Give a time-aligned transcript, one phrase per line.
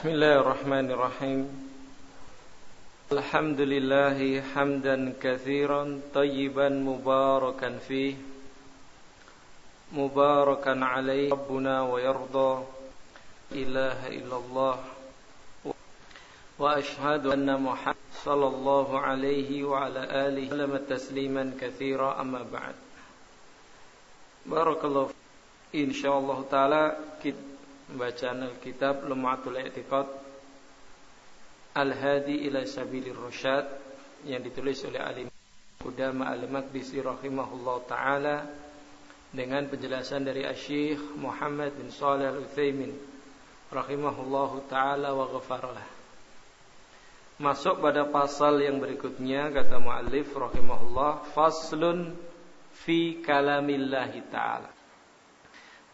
[0.00, 1.40] بسم الله الرحمن الرحيم
[3.12, 8.14] الحمد لله حمدا كثيرا طيبا مباركا فيه
[9.92, 12.64] مباركا عليه ربنا ويرضى
[13.52, 14.76] إله إلا الله
[16.58, 22.74] وأشهد أن محمد صلى الله عليه وعلى آله وسلم تسليما كثيرا أما بعد
[24.46, 25.10] بارك الله
[25.74, 26.96] إن شاء الله تعالى
[27.96, 30.06] bacaan Alkitab Lumatul I'tiqad
[31.74, 33.66] Al-Hadi ila Sabilir Rasyad
[34.26, 35.28] yang ditulis oleh Alim
[35.80, 38.36] Udama Al-Maqdisi rahimahullah taala
[39.30, 42.92] dengan penjelasan dari Asy-Syaikh Muhammad bin Shalih Al-Utsaimin
[43.70, 45.88] rahimahullah taala wa ghafaralah.
[47.40, 52.12] Masuk pada pasal yang berikutnya kata muallif rahimahullah faslun
[52.84, 54.68] fi kalamillahi taala.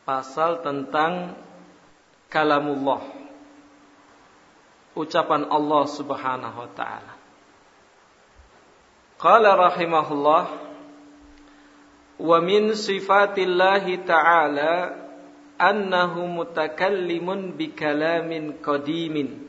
[0.02, 1.38] Pasal tentang
[2.36, 3.00] kalamullah.
[4.92, 7.14] Ucapan Allah Subhanahu wa taala.
[9.16, 10.44] Qala rahimahullah
[12.20, 14.72] wa min sifatillahi ta'ala
[15.56, 19.48] annahu mutakallimun bi kalamin qadimin.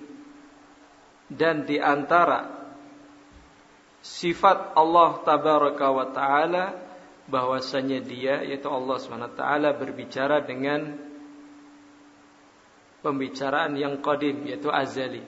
[1.27, 2.47] Dan di antara
[3.99, 6.65] sifat Allah tabaraka wa taala
[7.27, 11.06] bahwasanya dia yaitu Allah Subhanahu wa taala berbicara dengan
[13.07, 15.23] pembicaraan yang qadim yaitu azali.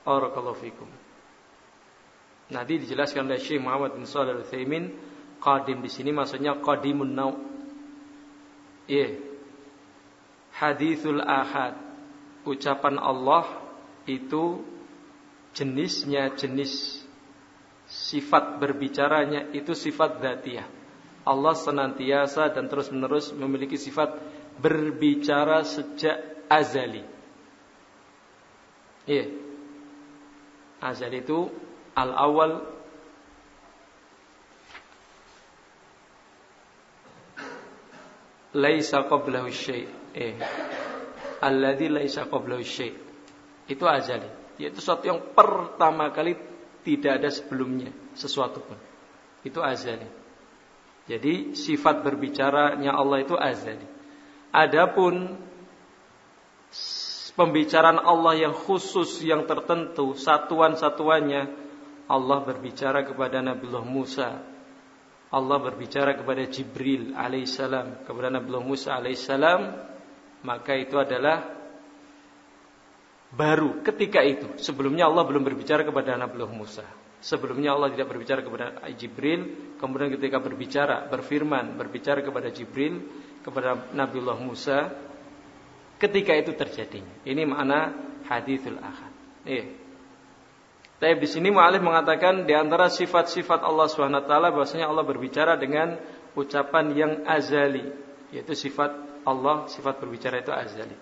[0.00, 0.88] Barakallahu fikum.
[2.50, 4.90] Nanti dijelaskan oleh Syekh Muhammad bin Shalih Al-Utsaimin,
[5.38, 7.36] qadim di sini maksudnya qadimun nau.
[8.88, 9.20] Iya.
[10.56, 11.76] Hadithul ahad.
[12.42, 13.44] Ucapan Allah
[14.08, 14.64] itu
[15.52, 17.04] jenisnya jenis
[17.84, 20.66] sifat berbicaranya itu sifat dzatiyah.
[21.20, 24.16] Allah senantiasa dan terus-menerus memiliki sifat
[24.58, 27.04] berbicara sejak azali.
[29.06, 29.26] Iya.
[30.80, 31.46] Azali itu
[31.94, 32.66] al-awwal
[38.56, 39.86] laisa qablahu syai'.
[40.16, 40.34] Eh.
[41.44, 42.96] Alladzi laisa qablahu syai'.
[43.70, 44.26] Itu azali.
[44.58, 46.36] Yaitu sesuatu yang pertama kali
[46.84, 48.76] tidak ada sebelumnya sesuatu pun.
[49.46, 50.04] Itu azali.
[51.08, 53.99] Jadi sifat berbicaranya Allah itu azali.
[54.50, 55.38] Adapun
[57.38, 61.42] pembicaraan Allah yang khusus yang tertentu satuan-satuannya
[62.10, 64.42] Allah berbicara kepada Nabiullah Musa.
[65.30, 69.60] Allah berbicara kepada Jibril alaihissalam kepada Nabiullah Musa alaihissalam.
[70.42, 71.46] Maka itu adalah
[73.30, 74.58] baru ketika itu.
[74.58, 78.66] Sebelumnya Allah belum berbicara kepada Nabiullah Musa sebelumnya Allah tidak berbicara kepada
[78.96, 83.04] Jibril kemudian ketika berbicara berfirman berbicara kepada Jibril
[83.44, 84.92] kepada Nabiullah Musa
[86.00, 87.04] ketika itu terjadi.
[87.28, 87.92] Ini makna
[88.24, 89.12] hadithul ahad.
[89.44, 89.68] Iya.
[91.00, 95.96] Tapi di sini mu'alif mengatakan di antara sifat-sifat Allah SWT bahwasanya Allah berbicara dengan
[96.36, 97.88] ucapan yang azali,
[98.32, 98.92] yaitu sifat
[99.24, 100.96] Allah, sifat berbicara itu azali.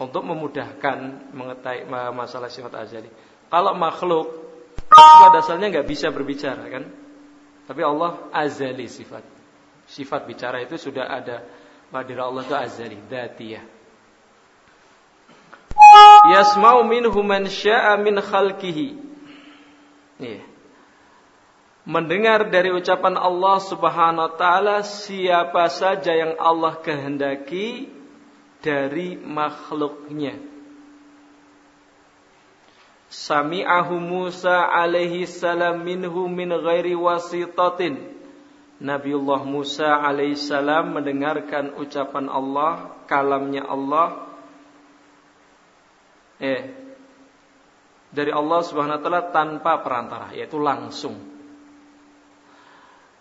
[0.00, 1.84] Untuk memudahkan mengetahui
[2.16, 3.12] masalah sifat azali.
[3.52, 4.47] Kalau makhluk
[4.88, 6.84] pada dasarnya nggak bisa berbicara kan?
[7.68, 9.24] Tapi Allah azali sifat.
[9.88, 11.44] Sifat bicara itu sudah ada
[11.92, 13.64] pada Allah itu azali, dzatiyah.
[16.32, 18.88] Yasma'u minhu man syaa min khalqihi.
[20.18, 20.42] Iya.
[21.88, 27.88] Mendengar dari ucapan Allah Subhanahu wa taala siapa saja yang Allah kehendaki
[28.60, 30.36] dari makhluknya.
[33.08, 38.18] Sami'ahu Musa alaihi salam minhu min ghairi wasitatin
[38.78, 44.22] Nabiullah Musa alaihissalam mendengarkan ucapan Allah, kalamnya Allah,
[46.38, 46.62] eh,
[48.14, 51.18] dari Allah Subhanahu wa taala tanpa perantara, yaitu langsung.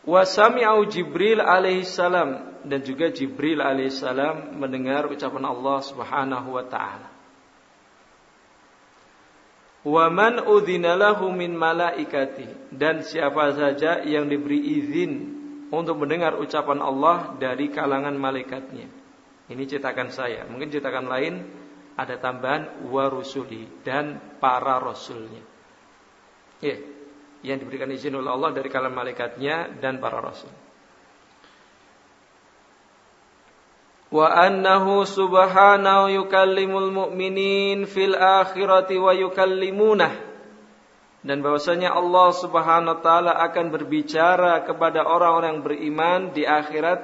[0.05, 7.16] Wasami'au Jibril alaihissalam dan juga Jibril alaihissalam mendengar ucapan Allah Subhanahu wa taala.
[9.87, 15.11] Wa man udzina lahu min malaikati dan siapa saja yang diberi izin
[15.71, 18.91] untuk mendengar ucapan Allah dari kalangan malaikatnya.
[19.47, 20.43] Ini cetakan saya.
[20.43, 21.33] Mungkin cetakan lain
[21.95, 25.39] ada tambahan warusuli dan para rasulnya.
[26.59, 26.75] Ya,
[27.47, 30.51] yang diberikan izin oleh Allah dari kalangan malaikatnya dan para rasul.
[34.07, 40.13] Wa annahu subhanahu yukallimul mu'minin fil akhirati wa yukallimunah.
[41.27, 47.03] Dan bahwasanya Allah Subhanahu wa taala akan berbicara kepada orang-orang beriman di akhirat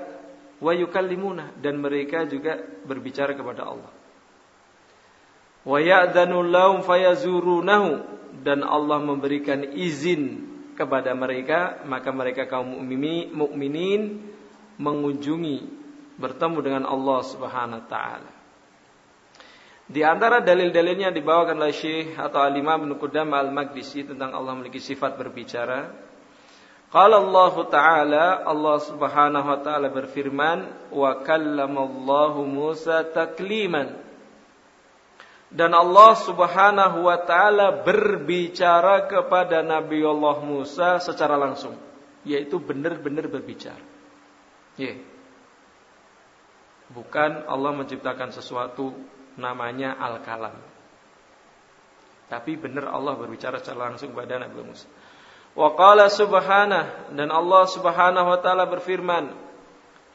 [0.64, 2.56] wa yukallimuna dan mereka juga
[2.88, 3.92] berbicara kepada Allah.
[5.68, 8.16] Wa ya'danu lahum fayazurunahu.
[8.34, 14.26] Dan Allah memberikan izin kepada mereka maka mereka kaum mukminin
[14.82, 15.83] mengunjungi
[16.18, 18.32] bertemu dengan Allah Subhanahu wa taala.
[19.84, 25.20] Di antara dalil-dalilnya dibawakan oleh Syekh atau Al-Imam Ibnu Qudam Al-Maqdisi tentang Allah memiliki sifat
[25.20, 25.92] berbicara.
[26.88, 33.98] Qala Allah Ta'ala, Allah Subhanahu wa taala berfirman, "Wa kallamallahu Musa takliman."
[35.54, 41.78] Dan Allah Subhanahu wa taala berbicara kepada Nabi Allah Musa secara langsung,
[42.26, 43.82] yaitu benar-benar berbicara.
[44.78, 45.13] Ya.
[46.94, 48.94] Bukan Allah menciptakan sesuatu
[49.34, 50.54] namanya al-kalam.
[52.30, 54.86] Tapi benar Allah berbicara secara langsung kepada Nabi Musa.
[55.54, 59.30] Wa qala subhanah dan Allah Subhanahu wa taala berfirman,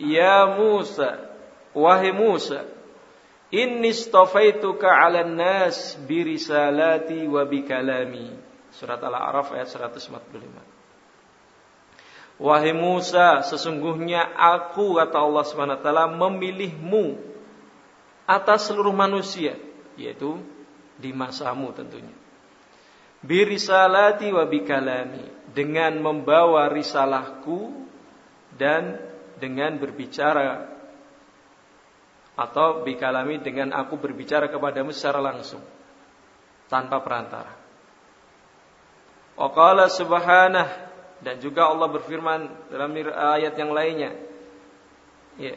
[0.03, 1.31] "Ya Musa,
[1.71, 2.67] wahai Musa,
[3.55, 8.35] inni istafaituka 'alan nas bi risalati wa bi kalami."
[8.75, 10.68] Surat Al-A'raf ayat 145.
[12.39, 15.43] Wahai Musa, sesungguhnya aku kata Allah
[15.83, 17.19] taala memilihmu
[18.31, 19.59] atas seluruh manusia,
[19.99, 20.39] yaitu
[20.95, 22.15] di masamu tentunya.
[23.19, 27.75] Birisalati wa bikalami dengan membawa risalahku
[28.55, 29.03] dan
[29.43, 30.79] dengan berbicara
[32.39, 35.63] atau bikalami dengan aku berbicara kepadamu secara langsung
[36.71, 37.51] tanpa perantara.
[39.35, 40.88] Waqala subhanah
[41.23, 44.11] dan juga Allah berfirman dalam ayat yang lainnya.
[45.39, 45.55] Ya,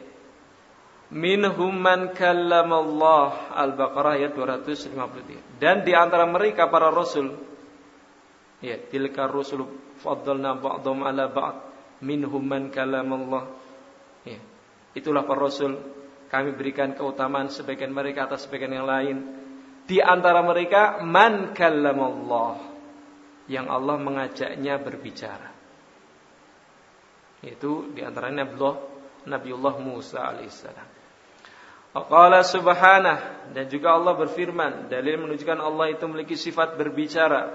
[1.10, 7.34] minhum man kallamallah Al-Baqarah ayat 253 dan di antara mereka para rasul
[8.62, 9.66] ya tilka rusul
[10.02, 11.56] faddalna ba'dhum ala ba'd.
[12.02, 13.46] Minhum man kallamallah.
[14.26, 14.42] Ya.
[14.98, 15.78] Itulah para rasul.
[16.26, 19.16] Kami berikan keutamaan sebagian mereka atas sebagian yang lain.
[19.86, 22.74] Di antara mereka man kallamallah.
[23.46, 25.51] Yang Allah mengajaknya berbicara
[27.42, 28.76] itu di antaranya Nabiullah
[29.26, 30.92] Nabiullah Musa alaihissalam
[31.92, 37.52] Qala subhanah dan juga Allah berfirman dalil menunjukkan Allah itu memiliki sifat berbicara.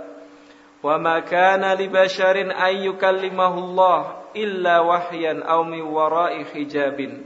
[0.78, 7.26] Wa ma kana li basharin ay yukallimahullah illa wahyan aw min wara'i hijabin.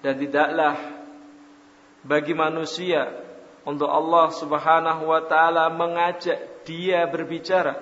[0.00, 1.04] Dan tidaklah
[2.00, 3.12] bagi manusia
[3.68, 7.76] untuk Allah Subhanahu wa taala mengajak dia berbicara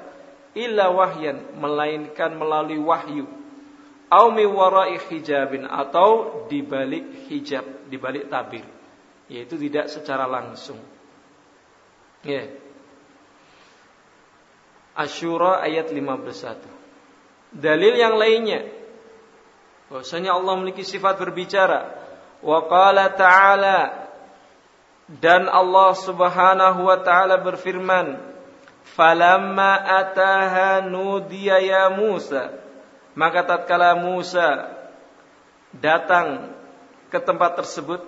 [0.59, 3.31] illa wahyan melainkan melalui wahyu
[4.11, 8.67] au warai hijabin atau di balik hijab, di balik tabir,
[9.31, 10.83] yaitu tidak secara langsung.
[12.27, 12.45] Ya.
[12.45, 12.47] Yeah.
[14.99, 17.55] Asyura ayat 51.
[17.55, 18.69] Dalil yang lainnya
[19.89, 21.99] bahwasanya Allah memiliki sifat berbicara.
[22.43, 23.79] Wa qala ta'ala
[25.11, 28.19] dan Allah Subhanahu wa taala berfirman,
[28.95, 32.70] "Falamma ataha nudiya ya Musa"
[33.19, 34.71] Maka tatkala Musa
[35.75, 36.55] datang
[37.11, 38.03] ke tempat tersebut,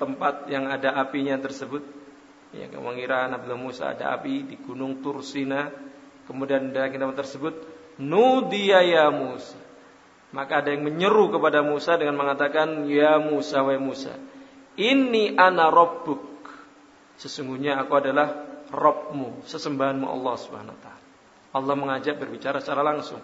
[0.00, 1.84] tempat yang ada apinya tersebut,
[2.56, 5.68] yang mengira Nabi Musa ada api di gunung Tursina,
[6.24, 7.54] kemudian dari tempat tersebut,
[8.00, 9.60] nudiya ya Musa.
[10.32, 14.16] Maka ada yang menyeru kepada Musa dengan mengatakan, Ya Musa, wa Musa,
[14.80, 16.48] ini ana Rabbuk.
[17.20, 18.32] Sesungguhnya aku adalah
[18.72, 21.02] Rabbmu, sesembahanmu Allah Subhanahu wa taala.
[21.52, 23.20] Allah mengajak berbicara secara langsung.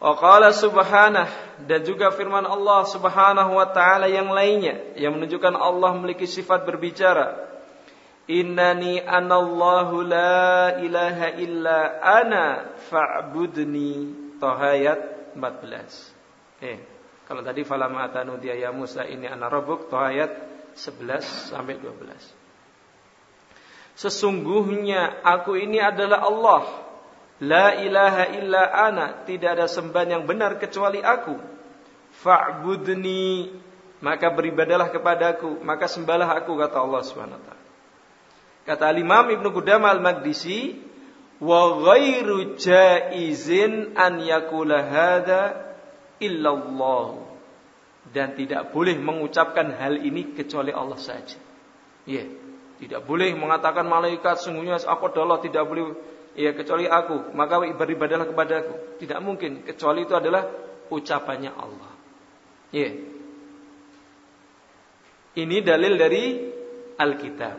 [0.00, 0.16] Wa
[0.48, 1.28] subhanah
[1.68, 7.52] dan juga firman Allah Subhanahu wa taala yang lainnya yang menunjukkan Allah memiliki sifat berbicara.
[8.24, 14.16] Innani anallahu la ilaha illa ana fa'budni.
[14.40, 15.00] Toha ayat
[15.36, 16.64] 14.
[16.64, 16.80] Eh,
[17.28, 20.32] kalau tadi falam atanu dia ya Musa ini ana rabbuk Toha ayat
[20.80, 22.40] 11 sampai 12.
[24.00, 26.88] Sesungguhnya aku ini adalah Allah
[27.40, 31.40] La ilaha illa ana, tidak ada sembahan yang benar kecuali aku.
[32.20, 33.48] Fa'budni,
[34.04, 37.56] maka beribadalah kepadaku, maka sembahlah aku kata Allah taala.
[38.68, 40.76] Kata Imam Ibnu Qudamah Al-Maqdisi,
[41.40, 45.72] wa ghairu jaizin an yakula hadza
[46.20, 47.24] illallah.
[48.04, 51.40] Dan tidak boleh mengucapkan hal ini kecuali Allah saja.
[52.04, 52.28] Ya, yeah.
[52.80, 55.92] tidak boleh mengatakan malaikat sungguhnya aku adalah tidak boleh
[56.34, 58.74] ya kecuali aku, maka beribadahlah kepada aku.
[59.02, 60.46] Tidak mungkin kecuali itu adalah
[60.90, 61.92] ucapannya Allah.
[62.70, 62.90] Ya.
[65.40, 66.24] Ini dalil dari
[66.98, 67.56] Alkitab.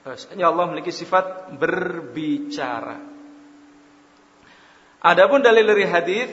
[0.00, 2.96] Bahwasanya Allah memiliki sifat berbicara.
[5.00, 6.28] Adapun dalil dari hadis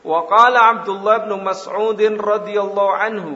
[0.00, 3.32] Wa qala Abdullah bin Mas'ud radhiyallahu anhu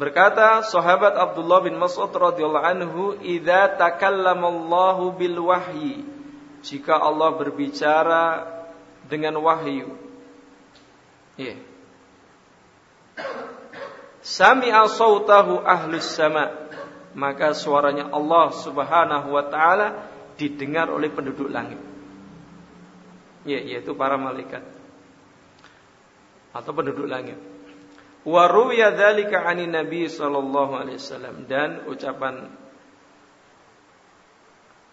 [0.00, 6.08] Berkata sahabat Abdullah bin Mas'ud radhiyallahu anhu, "Idza takallamallahu bil wahyi."
[6.64, 8.48] Jika Allah berbicara
[9.04, 9.92] dengan wahyu.
[11.36, 11.52] Iya.
[11.52, 11.58] Yeah.
[14.20, 16.52] Sami'a sautahu ahlus sama.
[17.12, 20.08] Maka suaranya Allah Subhanahu wa taala
[20.40, 21.80] didengar oleh penduduk langit.
[23.44, 24.64] Ya, yaitu para malaikat
[26.52, 27.49] atau penduduk langit.
[28.20, 32.52] Wa ruwiya dzalika 'ani Nabi sallallahu alaihi wasallam dan ucapan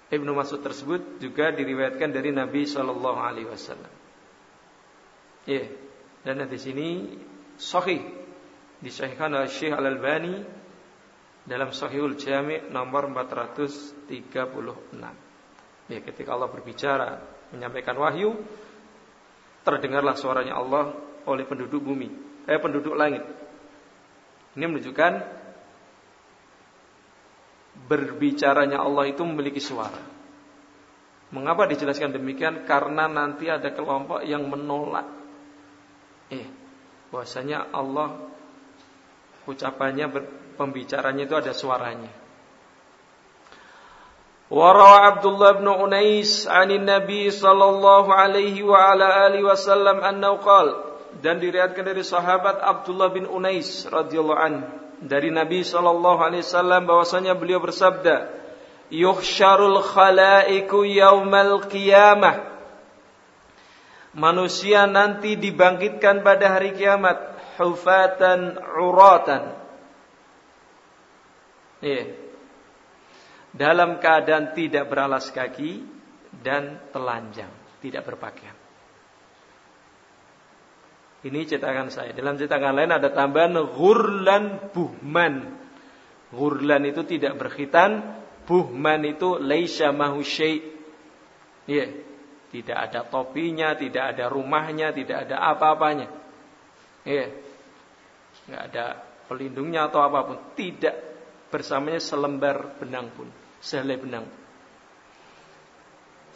[0.07, 3.91] Ibnu Mas'ud tersebut juga diriwayatkan dari Nabi sallallahu alaihi wasallam.
[5.43, 5.67] Ya,
[6.24, 7.19] dan di sini
[7.60, 8.00] sahih
[8.79, 10.48] disahihkan oleh Syekh Al-Albani
[11.43, 14.07] dalam Sahihul Jami' nomor 436.
[15.91, 17.19] Ya, ketika Allah berbicara
[17.51, 18.36] menyampaikan wahyu
[19.67, 20.96] terdengarlah suaranya Allah
[21.27, 23.21] oleh penduduk bumi eh, penduduk langit.
[24.57, 25.13] Ini menunjukkan
[27.85, 30.01] berbicaranya Allah itu memiliki suara.
[31.29, 32.63] Mengapa dijelaskan demikian?
[32.63, 35.05] Karena nanti ada kelompok yang menolak.
[36.31, 36.47] Eh,
[37.11, 38.15] bahwasanya Allah
[39.45, 40.07] ucapannya
[40.55, 42.09] pembicaranya itu ada suaranya.
[44.47, 50.87] Warawa Abdullah bin Unais 'anil Nabi sallallahu alaihi wa ala alihi wasallam annahu qala
[51.21, 54.53] dan diriatkan dari sahabat Abdullah bin Unais radhiyallahu an
[55.01, 58.33] dari Nabi sallallahu alaihi wasallam bahwasanya beliau bersabda
[58.89, 62.57] yuhsyarul khalaiku yaumal qiyamah.
[64.17, 69.53] Manusia nanti dibangkitkan pada hari kiamat hufatan uratan.
[71.86, 72.17] Iya.
[73.53, 75.86] Dalam keadaan tidak beralas kaki
[76.41, 77.50] dan telanjang
[77.81, 78.56] tidak berpakaian
[81.25, 82.13] ini cetakan saya.
[82.13, 85.50] Dalam cetakan lain ada tambahan ghurlan buhman.
[86.29, 90.62] Ghurlan itu tidak berkhitan, buhman itu laisa mahu syai'.
[91.65, 91.88] Ya.
[92.47, 96.07] Tidak ada topinya, tidak ada rumahnya, tidak ada apa-apanya.
[97.03, 97.27] Ya.
[98.47, 98.86] Enggak ada
[99.27, 100.38] pelindungnya atau apa pun.
[100.55, 100.95] Tidak
[101.51, 103.27] bersamanya selembar benang pun,
[103.59, 104.25] sehelai benang.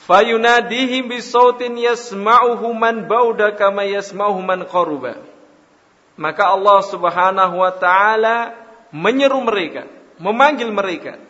[0.09, 5.21] Fayunadihim bisautin yasma'uhu man bauda kama yasma'uhu qaruba.
[6.17, 8.57] Maka Allah Subhanahu wa taala
[8.89, 9.85] menyeru mereka,
[10.17, 11.21] memanggil mereka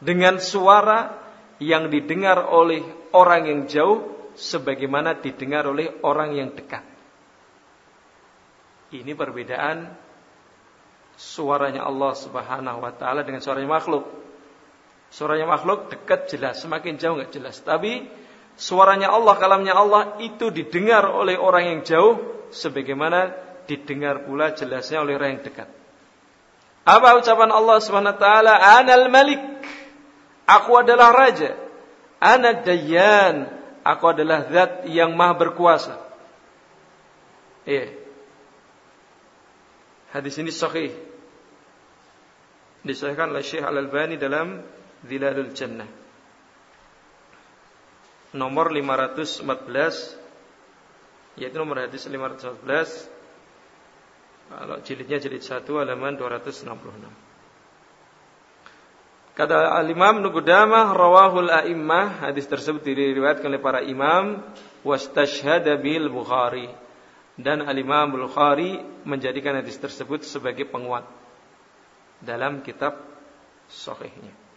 [0.00, 1.14] dengan suara
[1.60, 6.86] yang didengar oleh orang yang jauh sebagaimana didengar oleh orang yang dekat.
[8.88, 9.92] Ini perbedaan
[11.18, 14.06] suaranya Allah Subhanahu wa taala dengan suaranya makhluk.
[15.08, 17.60] Suaranya makhluk dekat jelas, semakin jauh nggak jelas.
[17.64, 18.04] Tapi
[18.60, 22.20] suaranya Allah, kalamnya Allah itu didengar oleh orang yang jauh
[22.52, 23.32] sebagaimana
[23.64, 25.68] didengar pula jelasnya oleh orang yang dekat.
[26.88, 28.54] Apa ucapan Allah Subhanahu wa taala?
[28.80, 29.40] Anal Malik.
[30.48, 31.52] Aku adalah raja.
[32.16, 33.52] Ana Dayyan.
[33.84, 36.00] Aku adalah zat yang maha berkuasa.
[37.68, 37.92] Iya.
[40.16, 40.96] Hadis ini sahih.
[42.80, 44.64] Disahihkan oleh Syekh Al-Albani dalam
[45.06, 45.90] Zilalul Jannah.
[48.34, 50.18] Nomor 514
[51.38, 53.06] yaitu nomor hadis 514
[54.48, 56.66] kalau jilidnya jilid 1 halaman 266
[59.38, 64.42] Kata al-Imam Nugudamah rawahul a'immah hadis tersebut diriwayatkan oleh para imam
[64.82, 66.66] wastashhada bil Bukhari.
[67.38, 71.06] Dan al-Imam Bukhari menjadikan hadis tersebut sebagai penguat
[72.18, 72.98] dalam kitab
[73.70, 74.47] sahihnya.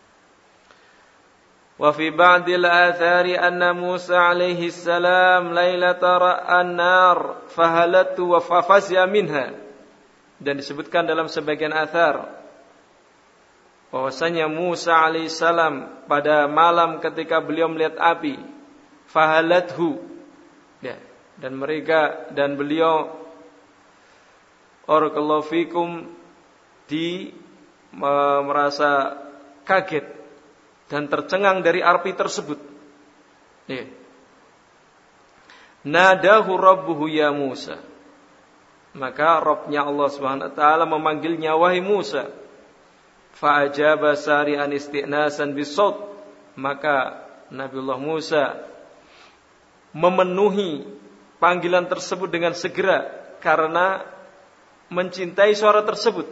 [1.81, 7.19] وفي بعض الآثار أن موسى عليه السلام ليلة رأى النار
[7.53, 9.47] فهلت وففزع منها
[10.37, 12.29] dan disebutkan dalam sebagian athar
[13.89, 18.37] bahwasanya Musa alaihissalam pada malam ketika beliau melihat api
[19.09, 19.97] fahalathu
[20.85, 21.01] ya,
[21.41, 23.25] dan mereka dan beliau
[24.87, 26.07] Barakallahu fikum
[26.87, 27.35] di
[27.91, 29.19] merasa
[29.67, 30.07] kaget
[30.92, 32.60] dan tercengang dari api tersebut.
[35.88, 37.80] Nadahu rabbuhu ya Musa.
[38.92, 42.28] Maka Rabbnya Allah Subhanahu wa taala memanggilnya wahai Musa.
[43.40, 46.12] Fa'ajaba sari'an isti'nasan bisaut.
[46.60, 48.68] Maka Nabiullah Musa
[49.96, 50.84] memenuhi
[51.40, 53.08] panggilan tersebut dengan segera
[53.40, 54.04] karena
[54.92, 56.28] mencintai suara tersebut.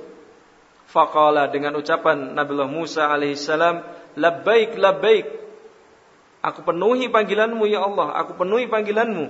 [0.92, 5.28] Faqala dengan ucapan Nabiullah Musa alaihissalam, labbaik labbaik.
[6.39, 9.28] Aku penuhi panggilanmu ya Allah, aku penuhi panggilanmu.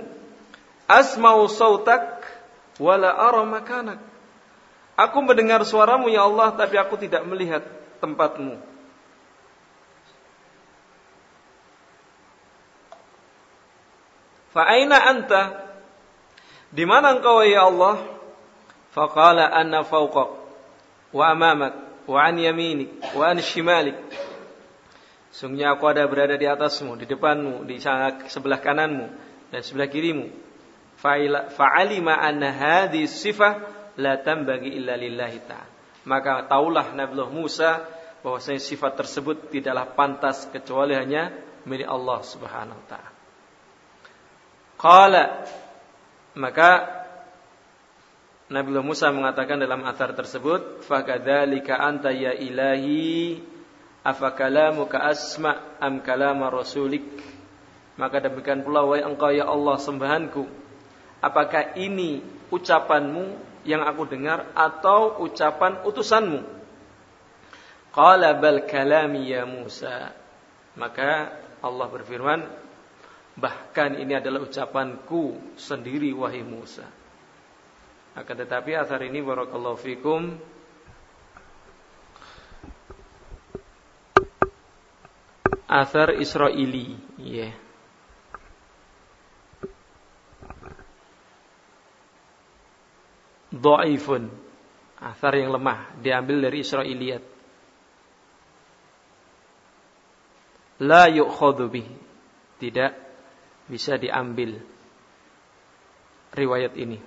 [0.86, 2.22] Asma'u sautak
[2.78, 3.98] wala ara makanak.
[4.94, 7.64] Aku mendengar suaramu ya Allah tapi aku tidak melihat
[7.98, 8.60] tempatmu.
[14.50, 15.42] Fa'aina anta?
[16.74, 18.02] Di mana engkau ya Allah?
[18.90, 20.30] Faqala anna fawqak
[21.14, 21.74] wa amamak
[22.10, 23.94] wa an yaminik wa an shimalik.
[25.30, 27.78] Sungguhnya aku ada berada di atasmu, di depanmu, di
[28.26, 29.06] sebelah kananmu
[29.54, 30.26] dan sebelah kirimu.
[31.54, 33.62] Fa'alima anna hadhi sifah
[33.96, 35.38] la tambagi illa lillahi.
[36.04, 37.86] Maka taulah Nabiullah Musa
[38.20, 41.32] bahwasanya sifat tersebut tidaklah pantas kecuali hanya
[41.64, 43.10] milik Allah Subhanahu wa taala.
[44.80, 45.24] Qala
[46.36, 46.70] maka
[48.50, 53.38] Nabi Musa mengatakan dalam athar tersebut, "Fakadzalika anta ya ilahi
[54.02, 57.04] afakalamuka asma am kalama rasulik?"
[58.00, 60.48] Maka demikian pula wahai engkau ya Allah sembahanku,
[61.20, 63.36] apakah ini ucapanmu
[63.68, 66.40] yang aku dengar atau ucapan utusanmu?
[67.92, 70.16] Qala bal kalami ya Musa.
[70.80, 71.28] Maka
[71.60, 72.40] Allah berfirman,
[73.40, 76.84] Bahkan ini adalah ucapanku sendiri wahai Musa.
[78.12, 80.36] Akan tetapi asar ini barakallahu fikum
[85.70, 87.54] asar Israeli, ya.
[93.54, 94.26] Dhaifun.
[95.00, 97.22] Asar yang lemah diambil dari Israiliyat.
[100.82, 101.88] La yu'khadhu bih.
[102.60, 102.92] Tidak
[103.70, 104.60] bisa diambil
[106.34, 106.98] riwayat ini.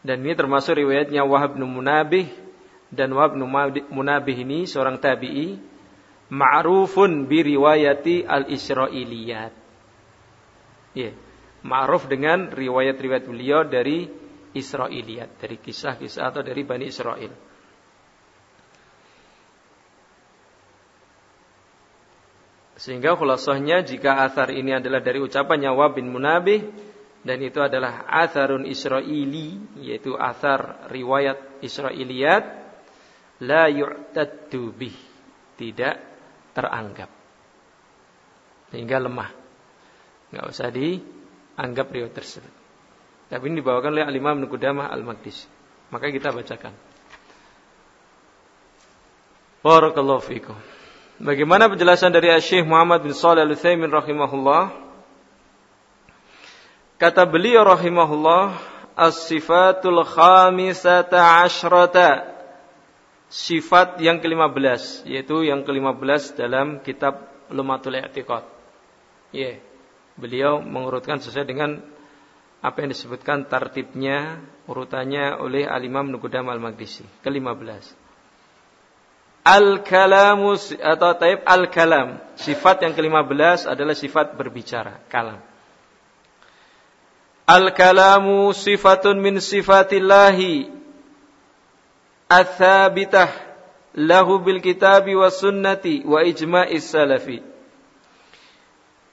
[0.00, 2.30] Dan ini termasuk riwayatnya Wahab bin Munabih
[2.88, 3.44] dan Wahab bin
[3.92, 5.58] Munabih ini seorang tabi'i
[6.32, 9.54] ma'rufun bi riwayati al-Israiliyat.
[10.96, 11.14] Ya, yeah.
[11.64, 14.08] ma'ruf dengan riwayat-riwayat beliau dari
[14.56, 17.32] Israiliyat, dari kisah-kisah atau dari Bani Israel.
[22.78, 26.62] Sehingga khulasahnya jika athar ini adalah dari ucapannya Wab bin Munabih
[27.26, 32.44] dan itu adalah atharun Israeli yaitu athar riwayat Israiliyat
[33.42, 34.94] la yu'taddu bih
[35.58, 36.07] tidak
[36.52, 37.10] teranggap.
[38.70, 39.30] Sehingga lemah.
[40.32, 42.54] Nggak usah dianggap riwayat tersebut.
[43.28, 45.48] Tapi ini dibawakan oleh Al-Imam Nukudamah Al-Maqdisi.
[45.92, 46.72] Maka kita bacakan.
[49.64, 50.56] Barakallahu fikum.
[51.18, 54.70] Bagaimana penjelasan dari Syekh Muhammad bin Shalih Al-Utsaimin rahimahullah?
[56.94, 58.54] Kata beliau rahimahullah,
[58.94, 62.37] as-sifatul khamisata asyrata.
[63.28, 68.44] Sifat yang ke-15, yaitu yang ke-15 dalam kitab Lumatul I'tiqad.
[69.32, 69.52] Ya.
[69.52, 69.56] Yeah.
[70.18, 71.78] Beliau mengurutkan sesuai dengan
[72.58, 77.06] apa yang disebutkan tartibnya, urutannya oleh Al-Imam Nugudam Al-Magdisi.
[77.22, 77.94] Ke-15.
[79.46, 82.18] Al-kalamu atau taib al-kalam.
[82.34, 85.38] Sifat yang kelima belas adalah sifat berbicara, kalam.
[87.48, 90.77] Al-kalamu sifatun min sifatillahi
[92.28, 93.32] athabitah
[93.96, 97.42] lahu bil kitabi wa sunnati wa ijma'is salafi.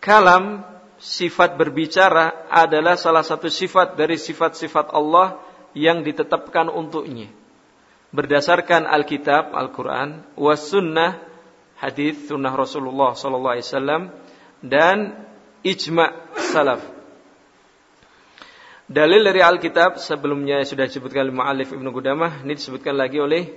[0.03, 0.61] Kalam
[1.01, 5.41] sifat berbicara adalah salah satu sifat dari sifat-sifat Allah
[5.73, 7.27] yang ditetapkan untuknya
[8.15, 11.19] berdasarkan Alkitab Al-Quran, was sunnah
[11.75, 14.03] hadis sunnah Rasulullah Sallallahu Alaihi Wasallam
[14.63, 15.27] dan
[15.67, 16.15] ijma
[16.55, 16.94] salaf.
[18.85, 23.49] Dalil dari Alkitab sebelumnya sudah disebutkan oleh Mu'alif Ibnu Qudamah, ini disebutkan lagi oleh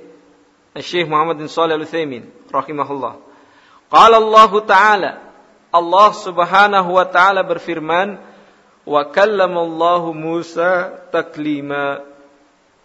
[0.80, 3.20] Syekh Muhammad bin Shalih Al-Utsaimin rahimahullah.
[3.92, 5.12] Qala Allah Ta'ala
[5.68, 8.16] Allah Subhanahu wa taala berfirman,
[8.88, 12.04] "Wa kallamallahu Musa taklima."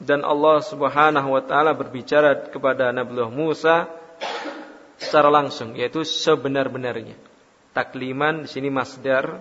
[0.03, 3.87] dan Allah Subhanahu wa taala berbicara kepada Nabi Musa
[4.99, 7.15] secara langsung yaitu sebenar-benarnya.
[7.71, 9.39] Takliman di sini masdar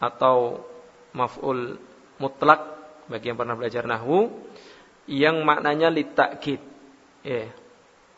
[0.00, 0.64] atau
[1.12, 1.76] maf'ul
[2.18, 2.60] mutlak
[3.10, 4.32] bagi yang pernah belajar nahwu
[5.10, 6.60] yang maknanya litakid.
[7.20, 7.52] Ya.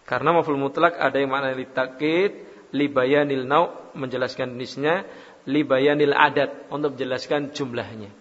[0.07, 5.03] Karena maf'ul mutlak ada yang maknanya litakid, libayanil nau menjelaskan jenisnya,
[5.51, 8.15] libayanil adat untuk menjelaskan jumlahnya.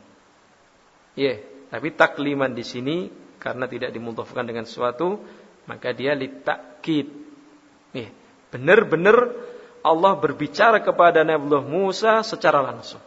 [1.14, 2.98] Ya, tapi takliman di sini
[3.46, 5.22] karena tidak dimudhafkan dengan sesuatu
[5.70, 7.14] maka dia litakid
[7.94, 8.10] nih
[8.50, 9.30] benar-benar
[9.86, 13.02] Allah berbicara kepada Nabi Musa secara langsung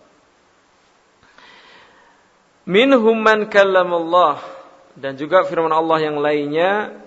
[2.68, 4.44] minhum man Allah
[4.92, 7.00] dan juga firman Allah yang lainnya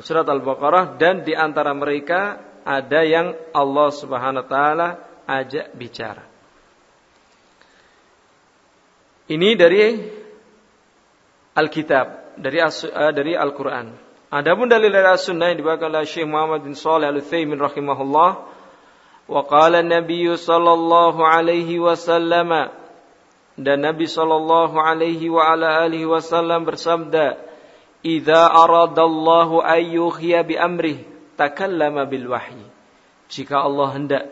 [0.00, 4.88] surat Al-Baqarah dan di antara mereka ada yang Allah Subhanahu wa taala
[5.28, 6.24] ajak bicara
[9.26, 9.82] Ini dari
[11.58, 13.90] Alkitab, dari uh, dari Al-Qur'an.
[14.30, 18.30] Adapun dalil dari As-Sunnah yang dibawakan oleh Syekh Muhammad bin Shalih Al-Utsaimin rahimahullah,
[19.26, 22.70] wa qala Nabi sallallahu alaihi wasallam
[23.56, 27.40] dan Nabi sallallahu alaihi wa ala alihi wasallam bersabda,
[28.04, 31.08] "Idza aradallahu ayyuhya bi amrih,
[31.40, 32.68] takallama bil wahyi."
[33.32, 34.24] Jika Allah hendak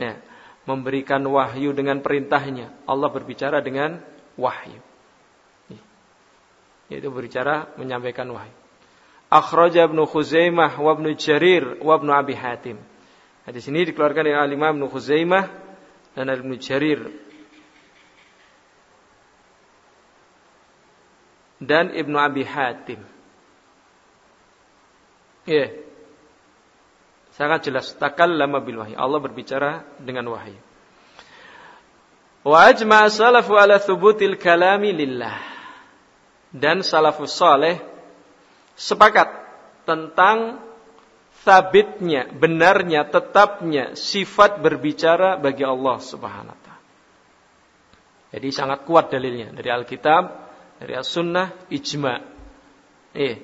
[0.00, 0.18] ya,
[0.66, 2.72] memberikan wahyu dengan perintahnya.
[2.88, 4.02] Allah berbicara dengan
[4.34, 4.82] wahyu.
[6.86, 8.54] Yaitu berbicara menyampaikan wahyu.
[9.26, 12.78] Akhraja Ibnu Khuzaimah wa Ibnu Jarir wa Ibnu Abi Hatim.
[13.42, 15.50] Hadis ini dikeluarkan oleh Imam Ibnu Khuzaimah
[16.14, 17.25] dan Ibnu Jarir.
[21.56, 23.00] Dan Ibnu Abi Hatim.
[25.46, 25.54] Ya.
[25.54, 25.70] Yeah.
[27.36, 28.96] Sangat jelas takallama bil wahyi.
[28.96, 30.56] Allah berbicara dengan wahyu.
[32.48, 35.36] Wa ajma salafu ala thubutil kalami lillah.
[36.48, 37.76] Dan salafus saleh
[38.72, 39.28] sepakat
[39.84, 40.64] tentang
[41.44, 46.84] sabitnya, benarnya, tetapnya sifat berbicara bagi Allah Subhanahu wa taala.
[48.32, 50.45] Jadi sangat kuat dalilnya dari Alkitab,
[50.76, 52.14] dari As-Sunnah, ijma.
[53.16, 53.36] Eh,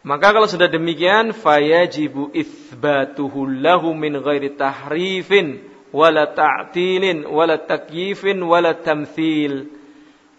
[0.00, 5.60] maka kalau sudah demikian fayajibu itsbatuhu lahu min ghairi tahrifin
[5.92, 9.68] wala ta'tilin wala takyifin wala tamthil.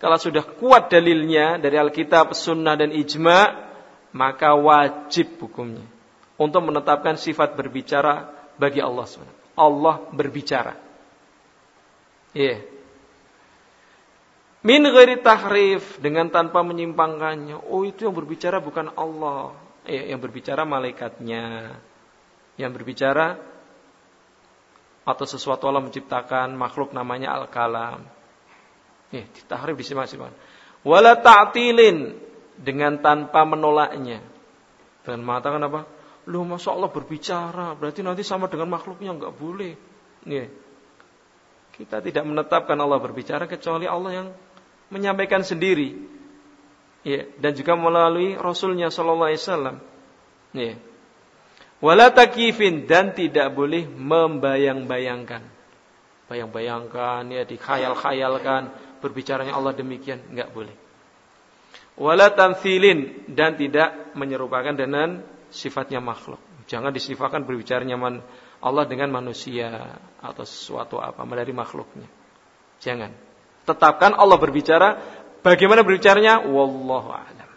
[0.02, 3.70] Kalau sudah kuat dalilnya dari Alkitab, Sunnah dan Ijma,
[4.18, 5.86] maka wajib hukumnya
[6.42, 9.54] untuk menetapkan sifat berbicara bagi Allah SWT.
[9.54, 10.74] Allah berbicara.
[12.34, 12.50] Iya.
[12.50, 12.71] Yeah.
[14.62, 17.66] Min ghairi tahrif dengan tanpa menyimpangkannya.
[17.66, 19.58] Oh itu yang berbicara bukan Allah.
[19.90, 21.78] Eh, yang berbicara malaikatnya.
[22.62, 23.42] Yang berbicara
[25.02, 28.06] atau sesuatu Allah menciptakan makhluk namanya al-kalam.
[29.10, 30.30] Eh, ditahrif di sini
[30.86, 32.14] Wala ta'tilin
[32.54, 34.22] dengan tanpa menolaknya.
[35.02, 35.90] Dan mengatakan apa?
[36.30, 39.74] Lu masa Allah berbicara, berarti nanti sama dengan makhluknya enggak boleh.
[40.30, 40.48] Nih.
[41.74, 44.28] Kita tidak menetapkan Allah berbicara kecuali Allah yang
[44.92, 45.98] menyampaikan sendiri.
[47.02, 49.76] Ya, dan juga melalui Rasulnya Sallallahu Alaihi Wasallam.
[50.54, 50.78] Ya.
[51.82, 55.42] Wala takifin dan tidak boleh membayang-bayangkan.
[56.30, 58.70] Bayang-bayangkan, ya dikhayal-khayalkan,
[59.02, 60.76] berbicaranya Allah demikian, enggak boleh.
[61.98, 66.40] Wala dan tidak menyerupakan dengan sifatnya makhluk.
[66.70, 67.98] Jangan disifatkan berbicaranya
[68.62, 72.08] Allah dengan manusia atau sesuatu apa dari makhluknya.
[72.80, 73.31] Jangan.
[73.66, 74.98] Tetapkan Allah berbicara.
[75.42, 76.46] Bagaimana berbicaranya?
[76.46, 77.50] Wallahu a'lam.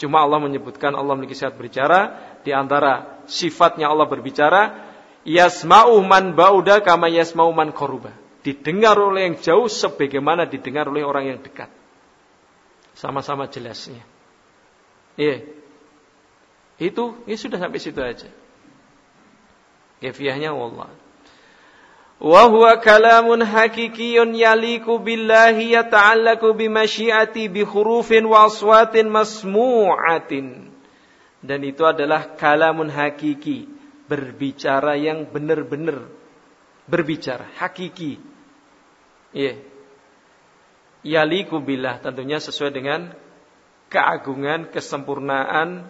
[0.00, 2.00] Cuma Allah menyebutkan Allah memiliki sifat berbicara.
[2.40, 4.88] Di antara sifatnya Allah berbicara.
[5.28, 8.16] Yasma'u man ba'uda kama yasma'u man koruba.
[8.40, 11.68] Didengar oleh yang jauh sebagaimana didengar oleh orang yang dekat.
[12.96, 14.00] Sama-sama jelasnya.
[15.20, 15.44] Iya.
[16.80, 18.28] Itu, ya sudah sampai situ aja.
[20.00, 20.88] Kefiahnya wallah
[22.20, 30.68] wa huwa kalamun haqiqiyyun yaliku billahi yata'allaku bimasyiati bi hurufin wa aswatin masmu'atin.
[31.40, 33.64] Dan itu adalah kalamun hakiki
[34.04, 36.04] berbicara yang benar-benar
[36.84, 38.20] berbicara hakiki.
[39.32, 39.56] Ya yeah.
[41.24, 43.16] yaliku billah tentunya sesuai dengan
[43.88, 45.88] keagungan kesempurnaan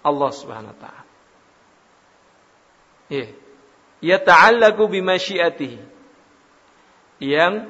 [0.00, 1.04] Allah Subhanahu wa taala.
[3.12, 3.47] Yeah
[4.04, 5.78] yata'allaku bimasyiatihi
[7.18, 7.66] yang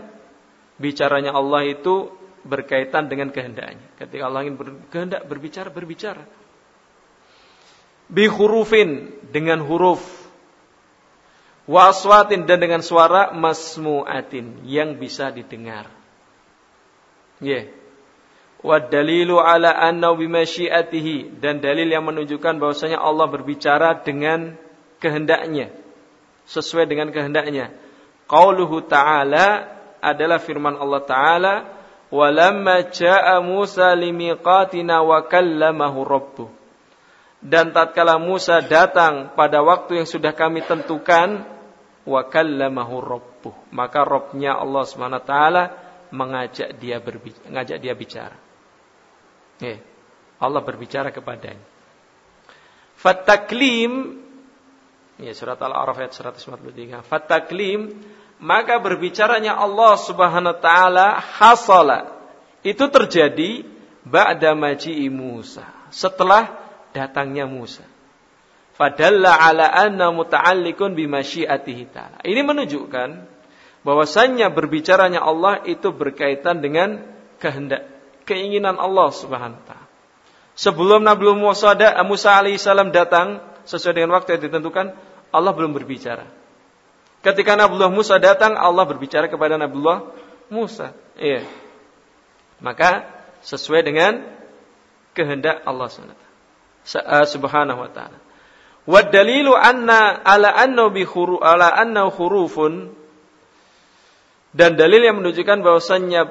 [0.76, 2.12] bicaranya Allah itu
[2.44, 3.84] berkaitan dengan kehendaknya.
[3.96, 6.24] Ketika Allah ingin berkehendak berbicara, berbicara.
[8.08, 10.00] Bi hurufin dengan huruf.
[11.68, 15.92] Waswatin dan dengan suara masmu'atin yang bisa didengar.
[17.44, 17.52] Ya.
[17.52, 17.64] Yeah.
[18.58, 24.56] Wa dalilu ala anna bimasyiatihi dan dalil yang menunjukkan bahwasanya Allah berbicara dengan
[24.98, 25.70] kehendaknya
[26.48, 27.70] sesuai dengan kehendaknya.
[28.24, 31.54] Qauluhu ta'ala adalah firman Allah Ta'ala
[32.08, 36.48] walamma ja'a Musa limiqatina wa kallamahu rabbuh.
[37.38, 41.46] Dan tatkala Musa datang pada waktu yang sudah kami tentukan
[42.02, 43.54] wa kallamahu rabbuh.
[43.70, 44.82] Maka Rabbnya Allah
[45.22, 45.64] taala
[46.10, 48.36] mengajak dia berbicara mengajak dia bicara.
[49.62, 49.78] Eh,
[50.42, 51.62] Allah berbicara kepadanya.
[52.98, 54.18] Fataklim
[55.18, 57.02] Ya, surat Al-A'raf ayat 143.
[57.02, 57.90] Fataklim,
[58.38, 62.14] maka berbicaranya Allah Subhanahu wa taala hasala.
[62.62, 63.66] Itu terjadi
[64.06, 65.66] ba'da maji'i Musa.
[65.90, 66.54] Setelah
[66.94, 67.82] datangnya Musa.
[68.78, 72.22] Fadalla ala anna muta'alliqun bimasyiatihi ta'ala.
[72.22, 73.08] Ini menunjukkan
[73.82, 77.02] bahwasannya berbicaranya Allah itu berkaitan dengan
[77.42, 77.90] kehendak,
[78.22, 79.86] keinginan Allah Subhanahu wa taala.
[80.54, 81.74] Sebelum Nabi Musa,
[82.06, 84.94] Musa alaihissalam datang sesuai dengan waktu yang ditentukan,
[85.28, 86.26] Allah belum berbicara.
[87.20, 89.76] Ketika Nabi Musa datang, Allah berbicara kepada Nabi
[90.48, 90.94] Musa.
[91.18, 91.44] Iya.
[92.62, 93.06] Maka
[93.42, 94.22] sesuai dengan
[95.14, 95.88] kehendak Allah
[97.26, 98.18] Subhanahu wa taala.
[98.88, 102.96] Wa dalilu anna ala anna bi khuru ala anna hurufun
[104.56, 106.22] dan dalil yang menunjukkan bahwasannya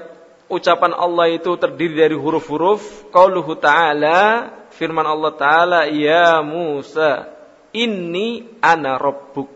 [0.49, 7.36] ucapan Allah itu terdiri dari huruf-huruf qauluhu ta'ala firman Allah taala ya Musa
[7.73, 9.51] inni ana rabbuk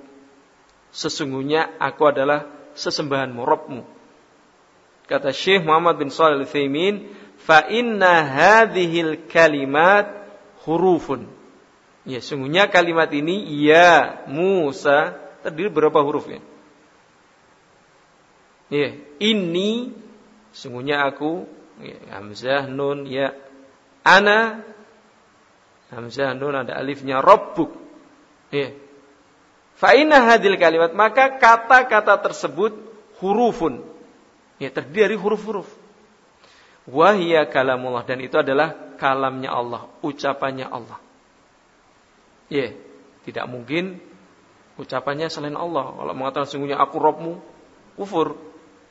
[0.92, 3.82] sesungguhnya aku adalah sesembahanmu Rabbmu
[5.08, 10.08] kata Syekh Muhammad bin Shalih Al-Utsaimin fa inna hadhil kalimat
[10.64, 11.42] hurufun
[12.02, 15.14] Ya, sungguhnya kalimat ini ya Musa
[15.46, 16.42] terdiri berapa hurufnya?
[18.74, 19.94] Ya, ini
[20.50, 21.46] sungguhnya aku
[21.78, 23.38] ya, hamzah nun ya
[24.02, 24.66] ana
[25.94, 27.70] hamzah nun ada alifnya rabbuk.
[28.52, 28.76] Ya.
[29.80, 32.78] Fa inna hadil kalimat maka kata-kata tersebut
[33.24, 33.82] hurufun.
[34.62, 35.66] Ya, terdiri dari huruf-huruf.
[36.86, 41.02] Wahia kalamullah dan itu adalah kalamnya Allah, ucapannya Allah.
[42.52, 42.76] Ya,
[43.26, 43.98] tidak mungkin
[44.78, 45.98] ucapannya selain Allah.
[45.98, 47.34] Kalau mengatakan sungguhnya aku Robmu,
[47.98, 48.38] kufur.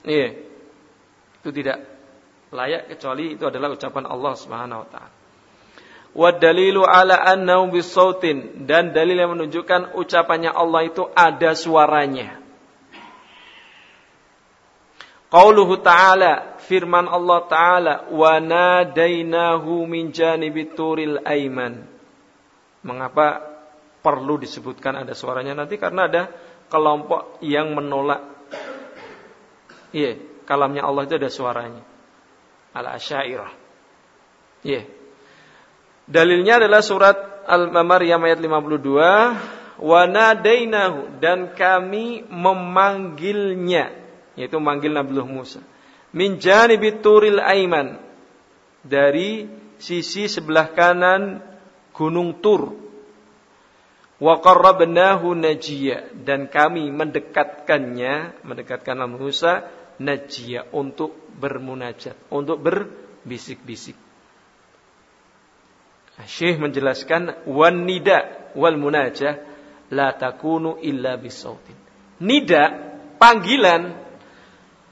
[0.02, 0.42] Iya.
[1.38, 1.86] Itu tidak
[2.50, 5.19] layak kecuali itu adalah ucapan Allah Subhanahu wa taala.
[6.10, 8.66] Wa dalilu ala annahu bisautin.
[8.66, 12.38] Dan dalil yang menunjukkan ucapannya Allah itu ada suaranya.
[15.30, 21.86] Qauluhu ta'ala firman Allah taala wa nadainahu min janibit turil aiman.
[22.82, 23.38] Mengapa
[24.02, 25.54] perlu disebutkan ada suaranya?
[25.54, 26.22] Nanti karena ada
[26.66, 28.26] kelompok yang menolak.
[29.94, 30.18] Iya
[30.50, 31.82] kalamnya Allah itu ada suaranya.
[32.74, 33.50] Al asyairah
[34.62, 34.84] iya
[36.10, 43.94] dalilnya adalah surat al-maryam ayat 52 wa nadainahu dan kami memanggilnya
[44.34, 45.62] yaitu manggil Nabi Musa
[46.10, 47.00] min janibit
[47.40, 47.96] aiman
[48.82, 49.46] dari
[49.80, 51.40] sisi sebelah kanan
[51.96, 52.76] gunung Tur.
[54.20, 55.32] Wa qarrabnahu
[56.12, 59.64] dan kami mendekatkannya mendekatkan Nabi Musa
[59.96, 64.09] najiyya untuk bermunajat untuk berbisik-bisik
[66.26, 69.40] Syekh menjelaskan wan nida wal munajah
[69.92, 71.76] la takunu illa bisautin
[72.20, 72.70] nida
[73.16, 73.94] panggilan